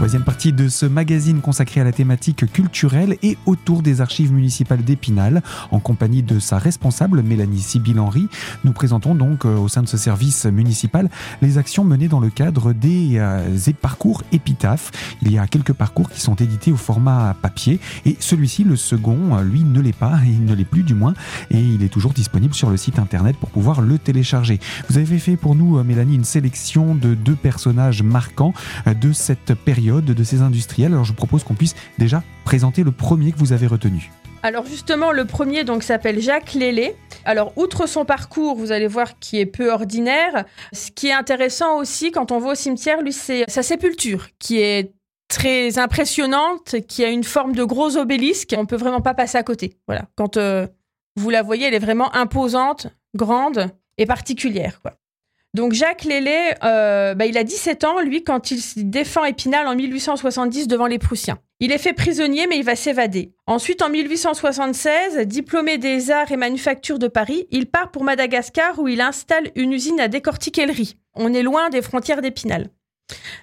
Troisième 0.00 0.24
partie 0.24 0.54
de 0.54 0.68
ce 0.68 0.86
magazine 0.86 1.42
consacré 1.42 1.82
à 1.82 1.84
la 1.84 1.92
thématique 1.92 2.50
culturelle 2.50 3.18
et 3.22 3.36
autour 3.44 3.82
des 3.82 4.00
archives 4.00 4.32
municipales 4.32 4.82
d'Épinal. 4.82 5.42
En 5.72 5.78
compagnie 5.78 6.22
de 6.22 6.38
sa 6.38 6.56
responsable, 6.56 7.22
Mélanie 7.22 7.60
Sibyl-Henry, 7.60 8.26
nous 8.64 8.72
présentons 8.72 9.14
donc 9.14 9.44
euh, 9.44 9.58
au 9.58 9.68
sein 9.68 9.82
de 9.82 9.88
ce 9.88 9.98
service 9.98 10.46
municipal 10.46 11.10
les 11.42 11.58
actions 11.58 11.84
menées 11.84 12.08
dans 12.08 12.18
le 12.18 12.30
cadre 12.30 12.72
des, 12.72 13.18
euh, 13.18 13.72
parcours 13.78 14.22
épitaphes. 14.32 14.90
Il 15.20 15.30
y 15.30 15.36
a 15.36 15.46
quelques 15.46 15.74
parcours 15.74 16.08
qui 16.08 16.22
sont 16.22 16.34
édités 16.36 16.72
au 16.72 16.76
format 16.76 17.36
papier 17.42 17.78
et 18.06 18.16
celui-ci, 18.20 18.64
le 18.64 18.76
second, 18.76 19.36
euh, 19.36 19.42
lui, 19.42 19.64
ne 19.64 19.82
l'est 19.82 19.92
pas, 19.92 20.18
il 20.24 20.46
ne 20.46 20.54
l'est 20.54 20.64
plus 20.64 20.82
du 20.82 20.94
moins, 20.94 21.12
et 21.50 21.60
il 21.60 21.82
est 21.82 21.90
toujours 21.90 22.14
disponible 22.14 22.54
sur 22.54 22.70
le 22.70 22.78
site 22.78 22.98
internet 22.98 23.36
pour 23.36 23.50
pouvoir 23.50 23.82
le 23.82 23.98
télécharger. 23.98 24.60
Vous 24.88 24.96
avez 24.96 25.18
fait 25.18 25.36
pour 25.36 25.54
nous, 25.54 25.84
Mélanie, 25.84 26.14
une 26.14 26.24
sélection 26.24 26.94
de 26.94 27.12
deux 27.12 27.36
personnages 27.36 28.02
marquants 28.02 28.54
de 28.86 29.12
cette 29.12 29.52
période 29.52 29.89
de 29.90 30.24
ces 30.24 30.42
industriels. 30.42 30.92
Alors 30.92 31.04
je 31.04 31.12
propose 31.12 31.44
qu'on 31.44 31.54
puisse 31.54 31.74
déjà 31.98 32.22
présenter 32.44 32.82
le 32.84 32.92
premier 32.92 33.32
que 33.32 33.38
vous 33.38 33.52
avez 33.52 33.66
retenu. 33.66 34.10
Alors 34.42 34.64
justement, 34.64 35.12
le 35.12 35.26
premier 35.26 35.64
donc 35.64 35.82
s'appelle 35.82 36.20
Jacques 36.20 36.54
Lélé. 36.54 36.96
Alors 37.24 37.52
outre 37.56 37.86
son 37.86 38.04
parcours, 38.04 38.56
vous 38.56 38.72
allez 38.72 38.86
voir 38.86 39.18
qui 39.18 39.38
est 39.38 39.46
peu 39.46 39.70
ordinaire. 39.70 40.44
Ce 40.72 40.90
qui 40.90 41.08
est 41.08 41.12
intéressant 41.12 41.78
aussi 41.78 42.10
quand 42.10 42.32
on 42.32 42.38
va 42.38 42.52
au 42.52 42.54
cimetière, 42.54 43.02
lui, 43.02 43.12
c'est 43.12 43.44
sa 43.48 43.62
sépulture 43.62 44.28
qui 44.38 44.58
est 44.60 44.94
très 45.28 45.78
impressionnante, 45.78 46.76
qui 46.88 47.04
a 47.04 47.08
une 47.08 47.24
forme 47.24 47.54
de 47.54 47.64
gros 47.64 47.96
obélisque. 47.96 48.54
On 48.56 48.66
peut 48.66 48.76
vraiment 48.76 49.00
pas 49.02 49.14
passer 49.14 49.36
à 49.36 49.42
côté. 49.42 49.76
Voilà. 49.86 50.06
Quand 50.16 50.38
euh, 50.38 50.66
vous 51.16 51.30
la 51.30 51.42
voyez, 51.42 51.66
elle 51.66 51.74
est 51.74 51.78
vraiment 51.78 52.14
imposante, 52.14 52.88
grande 53.14 53.66
et 53.98 54.06
particulière. 54.06 54.80
Donc 55.52 55.72
Jacques 55.72 56.04
Lélé, 56.04 56.52
euh, 56.62 57.14
bah, 57.14 57.26
il 57.26 57.36
a 57.36 57.42
17 57.42 57.82
ans, 57.84 58.00
lui, 58.00 58.22
quand 58.22 58.52
il 58.52 58.60
défend 58.88 59.24
Épinal 59.24 59.66
en 59.66 59.74
1870 59.74 60.68
devant 60.68 60.86
les 60.86 60.98
Prussiens. 60.98 61.38
Il 61.58 61.72
est 61.72 61.78
fait 61.78 61.92
prisonnier, 61.92 62.46
mais 62.46 62.56
il 62.56 62.64
va 62.64 62.76
s'évader. 62.76 63.32
Ensuite, 63.46 63.82
en 63.82 63.90
1876, 63.90 65.26
diplômé 65.26 65.76
des 65.76 66.10
arts 66.10 66.30
et 66.30 66.36
manufactures 66.36 67.00
de 67.00 67.08
Paris, 67.08 67.46
il 67.50 67.66
part 67.66 67.90
pour 67.90 68.04
Madagascar 68.04 68.78
où 68.78 68.86
il 68.86 69.00
installe 69.00 69.50
une 69.56 69.72
usine 69.72 70.00
à 70.00 70.08
décortiquer 70.08 70.66
le 70.66 70.72
riz. 70.72 70.96
On 71.14 71.34
est 71.34 71.42
loin 71.42 71.68
des 71.68 71.82
frontières 71.82 72.22
d'Épinal. 72.22 72.68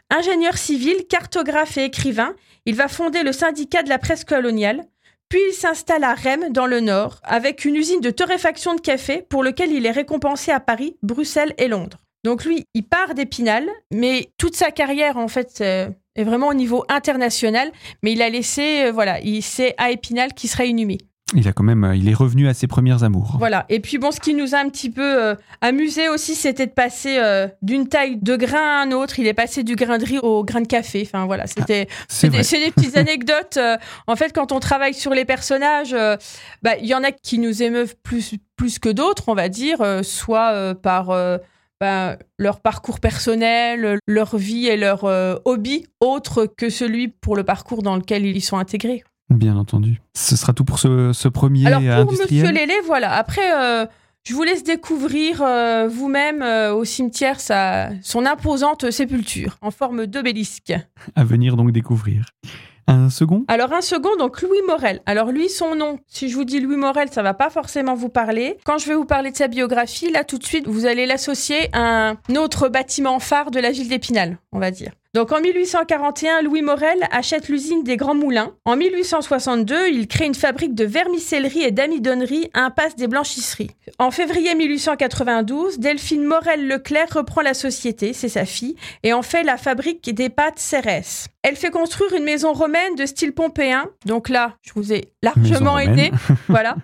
Ingénieur 0.09 0.57
civil, 0.57 1.07
cartographe 1.09 1.77
et 1.77 1.83
écrivain, 1.83 2.35
il 2.65 2.75
va 2.75 2.87
fonder 2.87 3.23
le 3.23 3.33
syndicat 3.33 3.83
de 3.83 3.89
la 3.89 3.99
presse 3.99 4.23
coloniale, 4.23 4.85
puis 5.29 5.41
il 5.49 5.53
s'installe 5.53 6.03
à 6.03 6.13
Rennes, 6.13 6.51
dans 6.51 6.67
le 6.67 6.79
Nord, 6.79 7.19
avec 7.23 7.65
une 7.65 7.75
usine 7.75 8.01
de 8.01 8.11
torréfaction 8.11 8.75
de 8.75 8.81
café 8.81 9.25
pour 9.27 9.43
lequel 9.43 9.71
il 9.71 9.85
est 9.85 9.91
récompensé 9.91 10.51
à 10.51 10.59
Paris, 10.59 10.95
Bruxelles 11.03 11.53
et 11.57 11.67
Londres. 11.67 11.97
Donc 12.23 12.45
lui, 12.45 12.65
il 12.73 12.83
part 12.83 13.13
d'Épinal, 13.13 13.67
mais 13.91 14.29
toute 14.37 14.55
sa 14.55 14.71
carrière, 14.71 15.17
en 15.17 15.27
fait, 15.27 15.59
euh, 15.61 15.89
est 16.15 16.23
vraiment 16.23 16.47
au 16.47 16.53
niveau 16.53 16.83
international. 16.89 17.71
Mais 18.03 18.13
il 18.13 18.21
a 18.21 18.29
laissé, 18.29 18.85
euh, 18.85 18.91
voilà, 18.91 19.19
c'est 19.41 19.75
à 19.77 19.91
Épinal 19.91 20.33
qu'il 20.33 20.49
sera 20.49 20.65
inhumé. 20.65 20.97
Il 21.35 21.45
a 21.49 21.51
quand 21.51 21.63
même, 21.63 21.83
euh, 21.83 21.95
il 21.95 22.07
est 22.07 22.13
revenu 22.13 22.47
à 22.47 22.53
ses 22.53 22.67
premières 22.67 23.03
amours. 23.03 23.35
Voilà. 23.37 23.65
Et 23.67 23.81
puis 23.81 23.97
bon, 23.97 24.11
ce 24.11 24.19
qui 24.21 24.33
nous 24.33 24.55
a 24.55 24.59
un 24.59 24.69
petit 24.69 24.89
peu 24.89 25.01
euh, 25.03 25.35
amusé 25.59 26.07
aussi, 26.07 26.35
c'était 26.35 26.67
de 26.67 26.71
passer 26.71 27.17
euh, 27.19 27.49
d'une 27.61 27.89
taille 27.89 28.15
de 28.15 28.37
grain 28.37 28.79
à 28.79 28.81
un 28.83 28.93
autre. 28.93 29.19
Il 29.19 29.27
est 29.27 29.33
passé 29.33 29.63
du 29.63 29.75
grain 29.75 29.97
de 29.97 30.05
riz 30.05 30.19
au 30.19 30.45
grain 30.45 30.61
de 30.61 30.67
café. 30.67 31.03
Enfin 31.05 31.25
voilà, 31.25 31.43
Ah, 31.43 31.47
c'était 31.47 31.89
c'est 32.07 32.29
des, 32.29 32.37
des, 32.37 32.71
petites 32.71 32.95
anecdotes. 32.97 33.59
en 34.07 34.15
fait, 34.15 34.31
quand 34.31 34.53
on 34.53 34.61
travaille 34.61 34.93
sur 34.93 35.13
les 35.13 35.25
personnages, 35.25 35.95
bah, 36.61 36.77
il 36.79 36.87
y 36.87 36.95
en 36.95 37.03
a 37.03 37.11
qui 37.11 37.39
nous 37.39 37.61
émeuvent 37.61 37.95
plus 38.03 38.35
plus 38.55 38.79
que 38.79 38.89
d'autres, 38.89 39.25
on 39.27 39.35
va 39.35 39.49
dire, 39.49 39.79
soit 40.03 40.73
par 40.75 41.07
bah, 41.79 42.17
leur 42.39 42.61
parcours 42.61 42.99
personnel, 42.99 43.99
leur 44.07 44.37
vie 44.37 44.67
et 44.67 44.77
leur 44.77 45.03
hobby, 45.45 45.85
autre 45.99 46.45
que 46.45 46.69
celui 46.69 47.09
pour 47.09 47.35
le 47.35 47.43
parcours 47.43 47.83
dans 47.83 47.97
lequel 47.97 48.25
ils 48.25 48.37
y 48.37 48.41
sont 48.41 48.57
intégrés. 48.57 49.03
Bien 49.29 49.57
entendu. 49.57 50.01
Ce 50.13 50.35
sera 50.35 50.53
tout 50.53 50.63
pour 50.63 50.79
ce, 50.79 51.11
ce 51.13 51.27
premier 51.27 51.67
Alors 51.67 52.05
pour. 52.05 52.11
Monsieur 52.13 52.51
Lélé, 52.51 52.75
voilà. 52.85 53.13
Après, 53.13 53.53
euh, 53.53 53.85
je 54.23 54.33
vous 54.33 54.43
laisse 54.43 54.63
découvrir 54.63 55.41
euh, 55.41 55.87
vous-même 55.87 56.41
euh, 56.41 56.73
au 56.73 56.85
cimetière 56.85 57.39
sa, 57.39 57.89
son 58.01 58.25
imposante 58.25 58.89
sépulture 58.91 59.57
en 59.61 59.71
forme 59.71 60.05
d'obélisque. 60.05 60.73
À 61.15 61.23
venir 61.23 61.55
donc 61.55 61.71
découvrir. 61.71 62.25
Un 62.89 63.09
second? 63.09 63.43
Alors 63.49 63.73
un 63.73 63.81
second, 63.81 64.15
donc 64.17 64.41
Louis 64.41 64.61
Morel. 64.65 65.01
Alors 65.05 65.31
lui, 65.31 65.49
son 65.49 65.75
nom, 65.75 65.99
si 66.07 66.29
je 66.29 66.35
vous 66.35 66.45
dis 66.45 66.61
Louis 66.61 66.77
Morel, 66.77 67.09
ça 67.11 67.21
va 67.21 67.33
pas 67.33 67.49
forcément 67.49 67.95
vous 67.95 68.07
parler. 68.07 68.57
Quand 68.63 68.77
je 68.77 68.87
vais 68.87 68.95
vous 68.95 69.05
parler 69.05 69.31
de 69.31 69.35
sa 69.35 69.49
biographie, 69.49 70.09
là 70.09 70.23
tout 70.23 70.37
de 70.37 70.45
suite, 70.45 70.67
vous 70.67 70.85
allez 70.85 71.05
l'associer 71.05 71.69
à 71.73 72.11
un 72.11 72.35
autre 72.37 72.69
bâtiment 72.69 73.19
phare 73.19 73.51
de 73.51 73.59
la 73.59 73.71
ville 73.71 73.89
d'Épinal, 73.89 74.37
on 74.53 74.59
va 74.59 74.71
dire. 74.71 74.91
Donc 75.13 75.31
en 75.31 75.41
1841, 75.41 76.41
Louis 76.41 76.61
Morel 76.61 76.99
achète 77.11 77.49
l'usine 77.49 77.83
des 77.83 77.97
Grands 77.97 78.15
Moulins. 78.15 78.53
En 78.65 78.75
1862, 78.75 79.89
il 79.89 80.07
crée 80.07 80.25
une 80.25 80.35
fabrique 80.35 80.75
de 80.75 80.85
vermicellerie 80.85 81.63
et 81.63 81.71
d'amidonnerie, 81.71 82.49
impasse 82.53 82.95
des 82.95 83.07
blanchisseries. 83.07 83.71
En 83.99 84.11
février 84.11 84.53
1892, 84.53 85.79
Delphine 85.79 86.23
Morel 86.23 86.67
Leclerc 86.67 87.13
reprend 87.13 87.41
la 87.41 87.53
société, 87.53 88.13
c'est 88.13 88.29
sa 88.29 88.45
fille, 88.45 88.75
et 89.03 89.13
en 89.13 89.21
fait 89.21 89.43
la 89.43 89.57
fabrique 89.57 90.13
des 90.13 90.29
pâtes 90.29 90.59
Cérès. 90.59 91.27
Elle 91.41 91.55
fait 91.55 91.71
construire 91.71 92.13
une 92.13 92.25
maison 92.25 92.51
romaine 92.51 92.95
de 92.95 93.05
style 93.05 93.33
pompéen. 93.33 93.85
Donc 94.05 94.27
là, 94.29 94.55
je 94.61 94.73
vous 94.75 94.91
ai 94.91 95.13
largement 95.23 95.79
aidé. 95.79 96.11
voilà. 96.49 96.75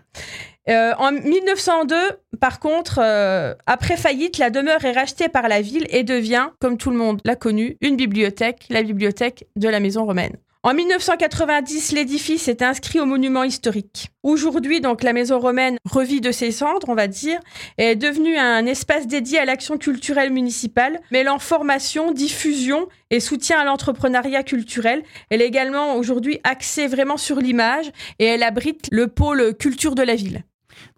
Euh, 0.70 0.94
en 0.98 1.12
1902, 1.12 1.96
par 2.40 2.60
contre, 2.60 3.00
euh, 3.02 3.54
après 3.66 3.98
faillite, 3.98 4.38
la 4.38 4.50
demeure 4.50 4.86
est 4.86 4.94
rachetée 4.94 5.28
par 5.28 5.50
la 5.50 5.62
ville 5.62 5.86
et 5.90 6.04
devient, 6.04 6.50
comme 6.60 6.78
tout 6.78 6.90
le 6.90 6.98
monde 6.98 7.20
l'a 7.26 7.36
connu, 7.36 7.78
une 7.82 7.98
bibliothèque, 7.98 8.66
la 8.70 8.84
bibliothèque 8.84 9.46
de 9.58 9.68
la 9.68 9.80
maison 9.82 10.06
romaine. 10.06 10.38
En 10.66 10.74
1990, 10.74 11.92
l'édifice 11.92 12.48
est 12.48 12.62
inscrit 12.62 13.02
au 13.02 13.06
monument 13.06 13.44
historique. 13.44 14.12
Aujourd'hui, 14.24 14.80
donc, 14.80 15.04
la 15.04 15.12
maison 15.12 15.38
romaine 15.38 15.76
revit 15.92 16.22
de 16.22 16.32
ses 16.32 16.52
cendres, 16.52 16.88
on 16.88 16.96
va 16.96 17.08
dire, 17.08 17.42
et 17.78 17.84
est 17.84 17.96
devenue 17.98 18.38
un 18.38 18.66
espace 18.66 19.06
dédié 19.06 19.40
à 19.40 19.44
l'action 19.44 19.78
culturelle 19.78 20.32
municipale, 20.32 21.02
mêlant 21.12 21.38
formation, 21.38 22.14
diffusion 22.14 22.88
et 23.10 23.20
soutien 23.20 23.60
à 23.60 23.66
l'entrepreneuriat 23.66 24.44
culturel. 24.44 25.04
Elle 25.30 25.42
est 25.42 25.48
également 25.48 25.98
aujourd'hui 25.98 26.40
axée 26.46 26.88
vraiment 26.88 27.18
sur 27.18 27.42
l'image 27.42 27.92
et 28.20 28.26
elle 28.26 28.44
abrite 28.44 28.88
le 28.90 29.10
pôle 29.10 29.54
culture 29.58 29.96
de 29.96 30.04
la 30.04 30.16
ville. 30.16 30.46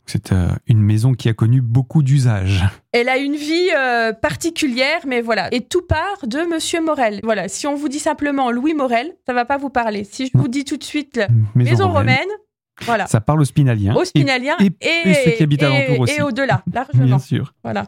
C'est 0.05 0.31
euh, 0.31 0.49
une 0.67 0.81
maison 0.81 1.13
qui 1.13 1.29
a 1.29 1.33
connu 1.33 1.61
beaucoup 1.61 2.03
d'usages. 2.03 2.63
Elle 2.91 3.09
a 3.09 3.17
une 3.17 3.35
vie 3.35 3.69
euh, 3.75 4.13
particulière, 4.13 5.01
mais 5.07 5.21
voilà. 5.21 5.53
Et 5.53 5.61
tout 5.61 5.81
part 5.81 6.27
de 6.27 6.39
Monsieur 6.49 6.81
Morel. 6.81 7.19
Voilà. 7.23 7.47
Si 7.47 7.65
on 7.67 7.75
vous 7.75 7.89
dit 7.89 7.99
simplement 7.99 8.51
Louis 8.51 8.73
Morel, 8.73 9.15
ça 9.25 9.33
va 9.33 9.45
pas 9.45 9.57
vous 9.57 9.69
parler. 9.69 10.03
Si 10.03 10.27
je 10.27 10.37
vous 10.37 10.47
dis 10.47 10.63
tout 10.63 10.77
de 10.77 10.83
suite 10.83 11.17
maison, 11.55 11.71
maison 11.71 11.87
romaine, 11.87 12.17
romaine, 12.17 12.37
voilà. 12.81 13.07
Ça 13.07 13.21
parle 13.21 13.41
au 13.41 13.45
spinalien. 13.45 13.95
Au 13.95 14.05
spinalien 14.05 14.55
et, 14.59 14.71
et, 14.81 15.09
et, 15.09 15.13
ceux 15.13 15.31
qui 15.31 15.43
habitent 15.43 15.63
alentour 15.63 16.01
aussi. 16.01 16.15
Et 16.15 16.21
au-delà, 16.21 16.63
largement. 16.71 17.05
Bien 17.05 17.19
sûr. 17.19 17.53
Voilà. 17.63 17.85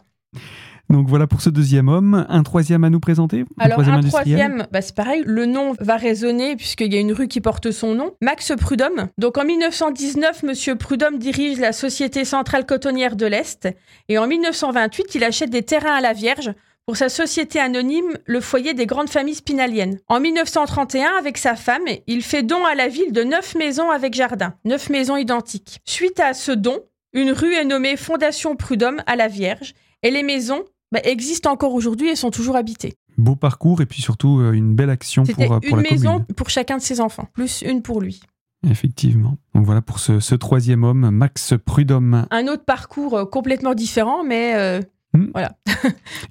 Donc 0.89 1.07
voilà 1.07 1.27
pour 1.27 1.41
ce 1.41 1.49
deuxième 1.49 1.89
homme. 1.89 2.25
Un 2.29 2.43
troisième 2.43 2.83
à 2.83 2.89
nous 2.89 2.99
présenter? 2.99 3.45
Un 3.57 3.65
Alors 3.65 3.75
troisième 3.75 3.95
un 3.95 4.01
troisième, 4.01 4.67
bah 4.71 4.81
c'est 4.81 4.95
pareil, 4.95 5.23
le 5.25 5.45
nom 5.45 5.73
va 5.79 5.97
résonner 5.97 6.55
puisqu'il 6.55 6.93
y 6.93 6.97
a 6.97 6.99
une 6.99 7.11
rue 7.11 7.27
qui 7.27 7.41
porte 7.41 7.71
son 7.71 7.93
nom. 7.93 8.11
Max 8.21 8.53
Prudhomme. 8.57 9.09
Donc 9.17 9.37
en 9.37 9.45
1919, 9.45 10.43
Monsieur 10.43 10.75
Prudhomme 10.75 11.17
dirige 11.17 11.59
la 11.59 11.73
Société 11.73 12.25
Centrale 12.25 12.65
Cotonnière 12.65 13.15
de 13.15 13.25
l'Est. 13.25 13.67
Et 14.07 14.17
en 14.17 14.27
1928, 14.27 15.15
il 15.15 15.23
achète 15.23 15.49
des 15.49 15.63
terrains 15.63 15.95
à 15.95 16.01
la 16.01 16.13
Vierge 16.13 16.53
pour 16.85 16.95
sa 16.95 17.09
société 17.09 17.59
anonyme, 17.59 18.17
le 18.25 18.39
foyer 18.39 18.73
des 18.73 18.85
grandes 18.85 19.09
familles 19.09 19.35
spinaliennes. 19.35 19.99
En 20.07 20.21
1931, 20.21 21.17
avec 21.19 21.37
sa 21.37 21.57
femme, 21.57 21.83
il 22.07 22.21
fait 22.21 22.43
don 22.43 22.63
à 22.63 22.75
la 22.75 22.87
ville 22.87 23.11
de 23.11 23.25
neuf 23.25 23.55
maisons 23.55 23.91
avec 23.91 24.13
jardin, 24.13 24.53
neuf 24.63 24.89
maisons 24.89 25.17
identiques. 25.17 25.81
Suite 25.83 26.21
à 26.21 26.33
ce 26.33 26.53
don, 26.53 26.79
une 27.11 27.31
rue 27.31 27.53
est 27.53 27.65
nommée 27.65 27.97
Fondation 27.97 28.55
Prudhomme 28.55 29.01
à 29.05 29.17
la 29.17 29.27
Vierge 29.27 29.73
et 30.01 30.11
les 30.11 30.23
maisons 30.23 30.63
bah, 30.91 30.99
existent 31.03 31.51
encore 31.51 31.73
aujourd'hui 31.73 32.09
et 32.09 32.15
sont 32.15 32.31
toujours 32.31 32.55
habitées. 32.55 32.95
Beau 33.17 33.35
parcours 33.35 33.81
et 33.81 33.85
puis 33.85 34.01
surtout 34.01 34.39
euh, 34.39 34.51
une 34.51 34.75
belle 34.75 34.89
action 34.89 35.23
pour, 35.25 35.35
pour 35.45 35.61
une 35.63 35.75
la 35.77 35.81
maison 35.91 36.11
commune. 36.13 36.25
pour 36.35 36.49
chacun 36.49 36.77
de 36.77 36.81
ses 36.81 37.01
enfants, 37.01 37.27
plus 37.33 37.61
une 37.63 37.81
pour 37.81 37.99
lui. 38.01 38.21
Effectivement. 38.69 39.37
Donc 39.53 39.65
voilà 39.65 39.81
pour 39.81 39.99
ce, 39.99 40.19
ce 40.19 40.35
troisième 40.35 40.83
homme, 40.83 41.09
Max 41.11 41.53
Prudhomme. 41.65 42.25
Un 42.31 42.47
autre 42.47 42.65
parcours 42.65 43.15
euh, 43.17 43.25
complètement 43.25 43.73
différent, 43.75 44.23
mais 44.23 44.55
euh, 44.55 44.81
Hmm. 45.13 45.27
voilà. 45.33 45.53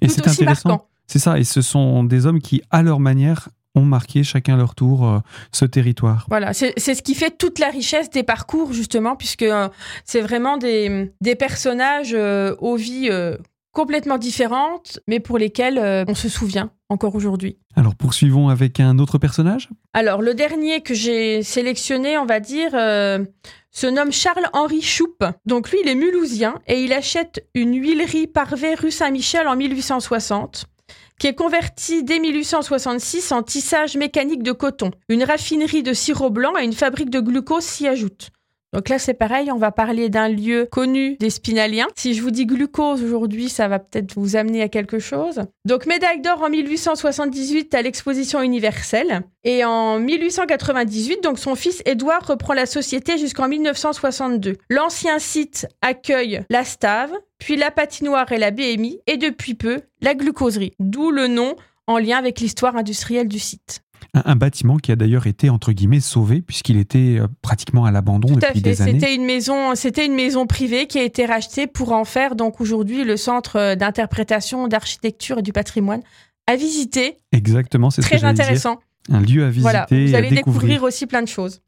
Et 0.01 0.07
c'est 0.07 0.21
aussi 0.27 0.41
intéressant. 0.43 0.69
marquant. 0.69 0.87
C'est 1.07 1.17
ça. 1.19 1.39
Et 1.39 1.43
ce 1.43 1.61
sont 1.63 2.03
des 2.03 2.27
hommes 2.27 2.39
qui, 2.39 2.61
à 2.69 2.83
leur 2.83 2.99
manière, 2.99 3.49
ont 3.73 3.81
marqué 3.85 4.23
chacun 4.23 4.55
leur 4.55 4.75
tour 4.75 5.07
euh, 5.07 5.19
ce 5.51 5.65
territoire. 5.65 6.25
Voilà, 6.29 6.53
c'est 6.53 6.73
c'est 6.77 6.93
ce 6.93 7.01
qui 7.01 7.15
fait 7.15 7.35
toute 7.35 7.57
la 7.57 7.69
richesse 7.69 8.11
des 8.11 8.21
parcours, 8.23 8.73
justement, 8.73 9.15
puisque 9.15 9.41
euh, 9.41 9.67
c'est 10.05 10.21
vraiment 10.21 10.57
des, 10.57 11.11
des 11.21 11.35
personnages 11.35 12.13
euh, 12.13 12.55
aux 12.59 12.75
vies 12.75 13.07
euh, 13.09 13.35
complètement 13.77 14.17
différentes, 14.17 14.99
mais 15.07 15.19
pour 15.19 15.37
lesquels 15.37 15.77
euh, 15.77 16.03
on 16.07 16.15
se 16.15 16.29
souvient 16.29 16.71
encore 16.89 17.13
aujourd'hui. 17.13 17.59
Alors 17.75 17.93
poursuivons 17.93 18.49
avec 18.49 18.79
un 18.79 18.97
autre 18.97 19.19
personnage? 19.19 19.69
Alors, 19.93 20.23
le 20.23 20.33
dernier 20.33 20.81
que 20.81 20.95
j'ai 20.95 21.43
sélectionné, 21.43 22.17
on 22.17 22.25
va 22.25 22.39
dire, 22.39 22.71
euh, 22.73 23.23
se 23.69 23.85
nomme 23.85 24.11
Charles-Henri 24.11 24.81
Choupe. 24.81 25.23
Donc, 25.45 25.69
lui, 25.69 25.77
il 25.83 25.89
est 25.89 25.93
mulhousien 25.93 26.55
et 26.65 26.81
il 26.81 26.91
achète 26.91 27.47
une 27.53 27.79
huilerie 27.79 28.25
parvée 28.25 28.73
rue 28.73 28.89
Saint-Michel 28.89 29.47
en 29.47 29.55
1860 29.55 30.65
qui 31.19 31.27
est 31.27 31.35
convertie 31.35 32.03
dès 32.03 32.19
1866 32.19 33.31
en 33.31 33.43
tissage 33.43 33.95
mécanique 33.95 34.43
de 34.43 34.51
coton. 34.51 34.91
Une 35.09 35.23
raffinerie 35.23 35.83
de 35.83 35.93
sirop 35.93 36.29
blanc 36.29 36.57
et 36.57 36.63
une 36.63 36.73
fabrique 36.73 37.09
de 37.09 37.19
glucose 37.19 37.63
s'y 37.63 37.87
ajoutent. 37.87 38.29
Donc 38.77 38.89
là, 38.89 38.99
c'est 38.99 39.15
pareil, 39.15 39.51
on 39.51 39.57
va 39.57 39.71
parler 39.71 40.07
d'un 40.07 40.29
lieu 40.29 40.67
connu 40.71 41.17
des 41.19 41.31
spinaliens. 41.31 41.87
Si 41.95 42.13
je 42.13 42.21
vous 42.21 42.29
dis 42.29 42.45
glucose 42.45 43.03
aujourd'hui, 43.03 43.49
ça 43.49 43.67
va 43.67 43.79
peut-être 43.79 44.13
vous 44.13 44.35
amener 44.35 44.61
à 44.61 44.69
quelque 44.69 44.99
chose. 44.99 45.41
Donc 45.65 45.87
médaille 45.87 46.21
d'or 46.21 46.43
en 46.43 46.49
1878 46.51 47.73
à 47.73 47.81
l'exposition 47.81 48.39
universelle. 48.39 49.21
Et 49.43 49.65
en 49.65 49.99
1898, 49.99 51.23
donc 51.23 51.39
son 51.39 51.55
fils 51.55 51.81
Édouard 51.87 52.27
reprend 52.27 52.53
la 52.53 52.67
société 52.67 53.17
jusqu'en 53.17 53.47
1962. 53.47 54.57
L'ancien 54.69 55.17
site 55.17 55.67
accueille 55.81 56.43
la 56.51 56.63
stave, 56.63 57.11
puis 57.39 57.55
la 57.55 57.71
patinoire 57.71 58.31
et 58.31 58.37
la 58.37 58.51
BMI, 58.51 58.99
et 59.07 59.17
depuis 59.17 59.55
peu, 59.55 59.81
la 60.01 60.13
glucoserie. 60.13 60.73
D'où 60.77 61.09
le 61.09 61.25
nom 61.25 61.55
en 61.87 61.97
lien 61.97 62.17
avec 62.17 62.41
l'histoire 62.41 62.75
industrielle 62.75 63.27
du 63.27 63.39
site. 63.39 63.81
Un, 64.25 64.35
bâtiment 64.35 64.77
qui 64.77 64.91
a 64.91 64.95
d'ailleurs 64.95 65.27
été 65.27 65.49
entre 65.49 65.71
guillemets 65.71 65.99
sauvé 65.99 66.41
puisqu'il 66.41 66.77
était 66.77 67.17
euh, 67.19 67.27
pratiquement 67.41 67.85
à 67.85 67.91
l'abandon 67.91 68.33
à 68.33 68.39
depuis 68.39 68.53
fait. 68.55 68.61
des 68.61 68.81
années. 68.81 68.93
C'était 68.99 69.15
une 69.15 69.25
maison, 69.25 69.75
c'était 69.75 70.05
une 70.05 70.15
maison 70.15 70.45
privée 70.47 70.87
qui 70.87 70.99
a 70.99 71.03
été 71.03 71.25
rachetée 71.25 71.67
pour 71.67 71.91
en 71.91 72.05
faire 72.05 72.35
donc 72.35 72.61
aujourd'hui 72.61 73.03
le 73.03 73.17
centre 73.17 73.57
euh, 73.57 73.75
d'interprétation, 73.75 74.67
d'architecture 74.67 75.39
et 75.39 75.41
du 75.41 75.53
patrimoine 75.53 76.01
à 76.47 76.55
visiter. 76.55 77.17
Exactement, 77.31 77.89
c'est 77.89 78.01
ce 78.01 78.07
que 78.07 78.11
Très 78.11 78.19
dire. 78.19 78.27
intéressant. 78.27 78.79
Un 79.09 79.21
lieu 79.21 79.43
à 79.43 79.49
visiter 79.49 79.61
Voilà, 79.61 79.87
vous 79.89 79.95
et 79.95 80.15
à 80.15 80.17
allez 80.17 80.29
découvrir. 80.29 80.61
découvrir 80.61 80.83
aussi 80.83 81.05
plein 81.05 81.21
de 81.21 81.27
choses. 81.27 81.61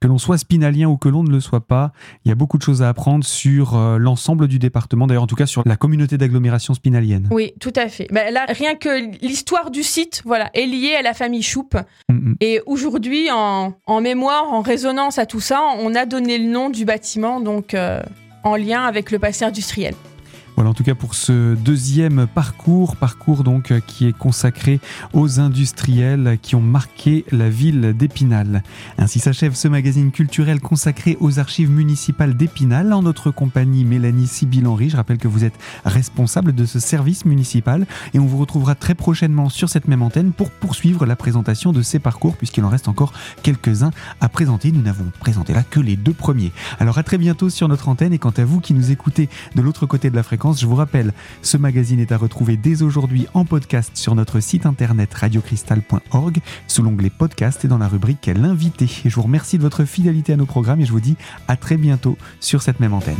Que 0.00 0.06
l'on 0.06 0.18
soit 0.18 0.38
spinalien 0.38 0.88
ou 0.88 0.96
que 0.96 1.08
l'on 1.08 1.22
ne 1.22 1.30
le 1.30 1.40
soit 1.40 1.60
pas, 1.60 1.92
il 2.24 2.28
y 2.28 2.32
a 2.32 2.34
beaucoup 2.34 2.58
de 2.58 2.62
choses 2.62 2.82
à 2.82 2.88
apprendre 2.88 3.24
sur 3.24 3.76
euh, 3.76 3.98
l'ensemble 3.98 4.48
du 4.48 4.58
département, 4.58 5.06
d'ailleurs 5.06 5.22
en 5.22 5.26
tout 5.26 5.36
cas 5.36 5.46
sur 5.46 5.62
la 5.66 5.76
communauté 5.76 6.18
d'agglomération 6.18 6.74
spinalienne. 6.74 7.28
Oui, 7.30 7.52
tout 7.60 7.72
à 7.76 7.88
fait. 7.88 8.08
Ben 8.10 8.32
là, 8.32 8.46
rien 8.48 8.74
que 8.74 9.24
l'histoire 9.24 9.70
du 9.70 9.82
site 9.82 10.22
voilà, 10.24 10.50
est 10.54 10.66
liée 10.66 10.94
à 10.98 11.02
la 11.02 11.14
famille 11.14 11.42
Choupe. 11.42 11.76
Mm, 12.08 12.14
mm. 12.14 12.34
Et 12.40 12.60
aujourd'hui, 12.66 13.28
en, 13.30 14.00
mémoire, 14.00 14.52
en 14.52 14.60
résonance 14.60 15.18
à 15.18 15.26
tout 15.26 15.40
ça, 15.40 15.62
on 15.80 15.94
a 15.94 16.06
donné 16.06 16.38
le 16.38 16.48
nom 16.48 16.70
du 16.70 16.84
bâtiment 16.84 17.40
donc 17.40 17.74
euh, 17.74 18.00
en 18.44 18.56
lien 18.56 18.82
avec 18.82 19.10
le 19.10 19.18
passé 19.18 19.44
industriel. 19.44 19.94
Voilà 20.58 20.70
en 20.70 20.74
tout 20.74 20.82
cas 20.82 20.96
pour 20.96 21.14
ce 21.14 21.54
deuxième 21.54 22.26
parcours, 22.26 22.96
parcours 22.96 23.44
donc 23.44 23.70
euh, 23.70 23.78
qui 23.78 24.08
est 24.08 24.12
consacré 24.12 24.80
aux 25.12 25.38
industriels 25.38 26.36
qui 26.42 26.56
ont 26.56 26.60
marqué 26.60 27.24
la 27.30 27.48
ville 27.48 27.94
d'Épinal. 27.96 28.64
Ainsi 28.98 29.20
s'achève 29.20 29.54
ce 29.54 29.68
magazine 29.68 30.10
culturel 30.10 30.58
consacré 30.58 31.16
aux 31.20 31.38
archives 31.38 31.70
municipales 31.70 32.36
d'Épinal. 32.36 32.92
En 32.92 33.02
notre 33.02 33.30
compagnie, 33.30 33.84
Mélanie 33.84 34.26
Sibyl-Henry, 34.26 34.90
je 34.90 34.96
rappelle 34.96 35.18
que 35.18 35.28
vous 35.28 35.44
êtes 35.44 35.56
responsable 35.84 36.52
de 36.52 36.66
ce 36.66 36.80
service 36.80 37.24
municipal 37.24 37.86
et 38.12 38.18
on 38.18 38.26
vous 38.26 38.38
retrouvera 38.38 38.74
très 38.74 38.96
prochainement 38.96 39.50
sur 39.50 39.68
cette 39.68 39.86
même 39.86 40.02
antenne 40.02 40.32
pour 40.32 40.50
poursuivre 40.50 41.06
la 41.06 41.14
présentation 41.14 41.72
de 41.72 41.82
ces 41.82 42.00
parcours 42.00 42.36
puisqu'il 42.36 42.64
en 42.64 42.68
reste 42.68 42.88
encore 42.88 43.12
quelques-uns 43.44 43.92
à 44.20 44.28
présenter. 44.28 44.72
Nous 44.72 44.82
n'avons 44.82 45.12
présenté 45.20 45.52
là 45.52 45.62
que 45.62 45.78
les 45.78 45.94
deux 45.94 46.14
premiers. 46.14 46.50
Alors 46.80 46.98
à 46.98 47.04
très 47.04 47.16
bientôt 47.16 47.48
sur 47.48 47.68
notre 47.68 47.88
antenne 47.88 48.12
et 48.12 48.18
quant 48.18 48.34
à 48.36 48.44
vous 48.44 48.58
qui 48.58 48.74
nous 48.74 48.90
écoutez 48.90 49.28
de 49.54 49.62
l'autre 49.62 49.86
côté 49.86 50.10
de 50.10 50.16
la 50.16 50.24
fréquence, 50.24 50.47
je 50.56 50.66
vous 50.66 50.74
rappelle, 50.74 51.12
ce 51.42 51.56
magazine 51.56 52.00
est 52.00 52.12
à 52.12 52.16
retrouver 52.16 52.56
dès 52.56 52.82
aujourd'hui 52.82 53.26
en 53.34 53.44
podcast 53.44 53.90
sur 53.94 54.14
notre 54.14 54.40
site 54.40 54.66
internet 54.66 55.12
radiocristal.org 55.12 56.38
sous 56.66 56.82
l'onglet 56.82 57.10
podcast 57.10 57.64
et 57.64 57.68
dans 57.68 57.78
la 57.78 57.88
rubrique 57.88 58.30
L'invité. 58.34 58.88
Je 59.04 59.14
vous 59.14 59.22
remercie 59.22 59.58
de 59.58 59.62
votre 59.62 59.84
fidélité 59.84 60.32
à 60.32 60.36
nos 60.36 60.46
programmes 60.46 60.80
et 60.80 60.86
je 60.86 60.92
vous 60.92 61.00
dis 61.00 61.16
à 61.48 61.56
très 61.56 61.76
bientôt 61.76 62.16
sur 62.40 62.62
cette 62.62 62.80
même 62.80 62.94
antenne. 62.94 63.16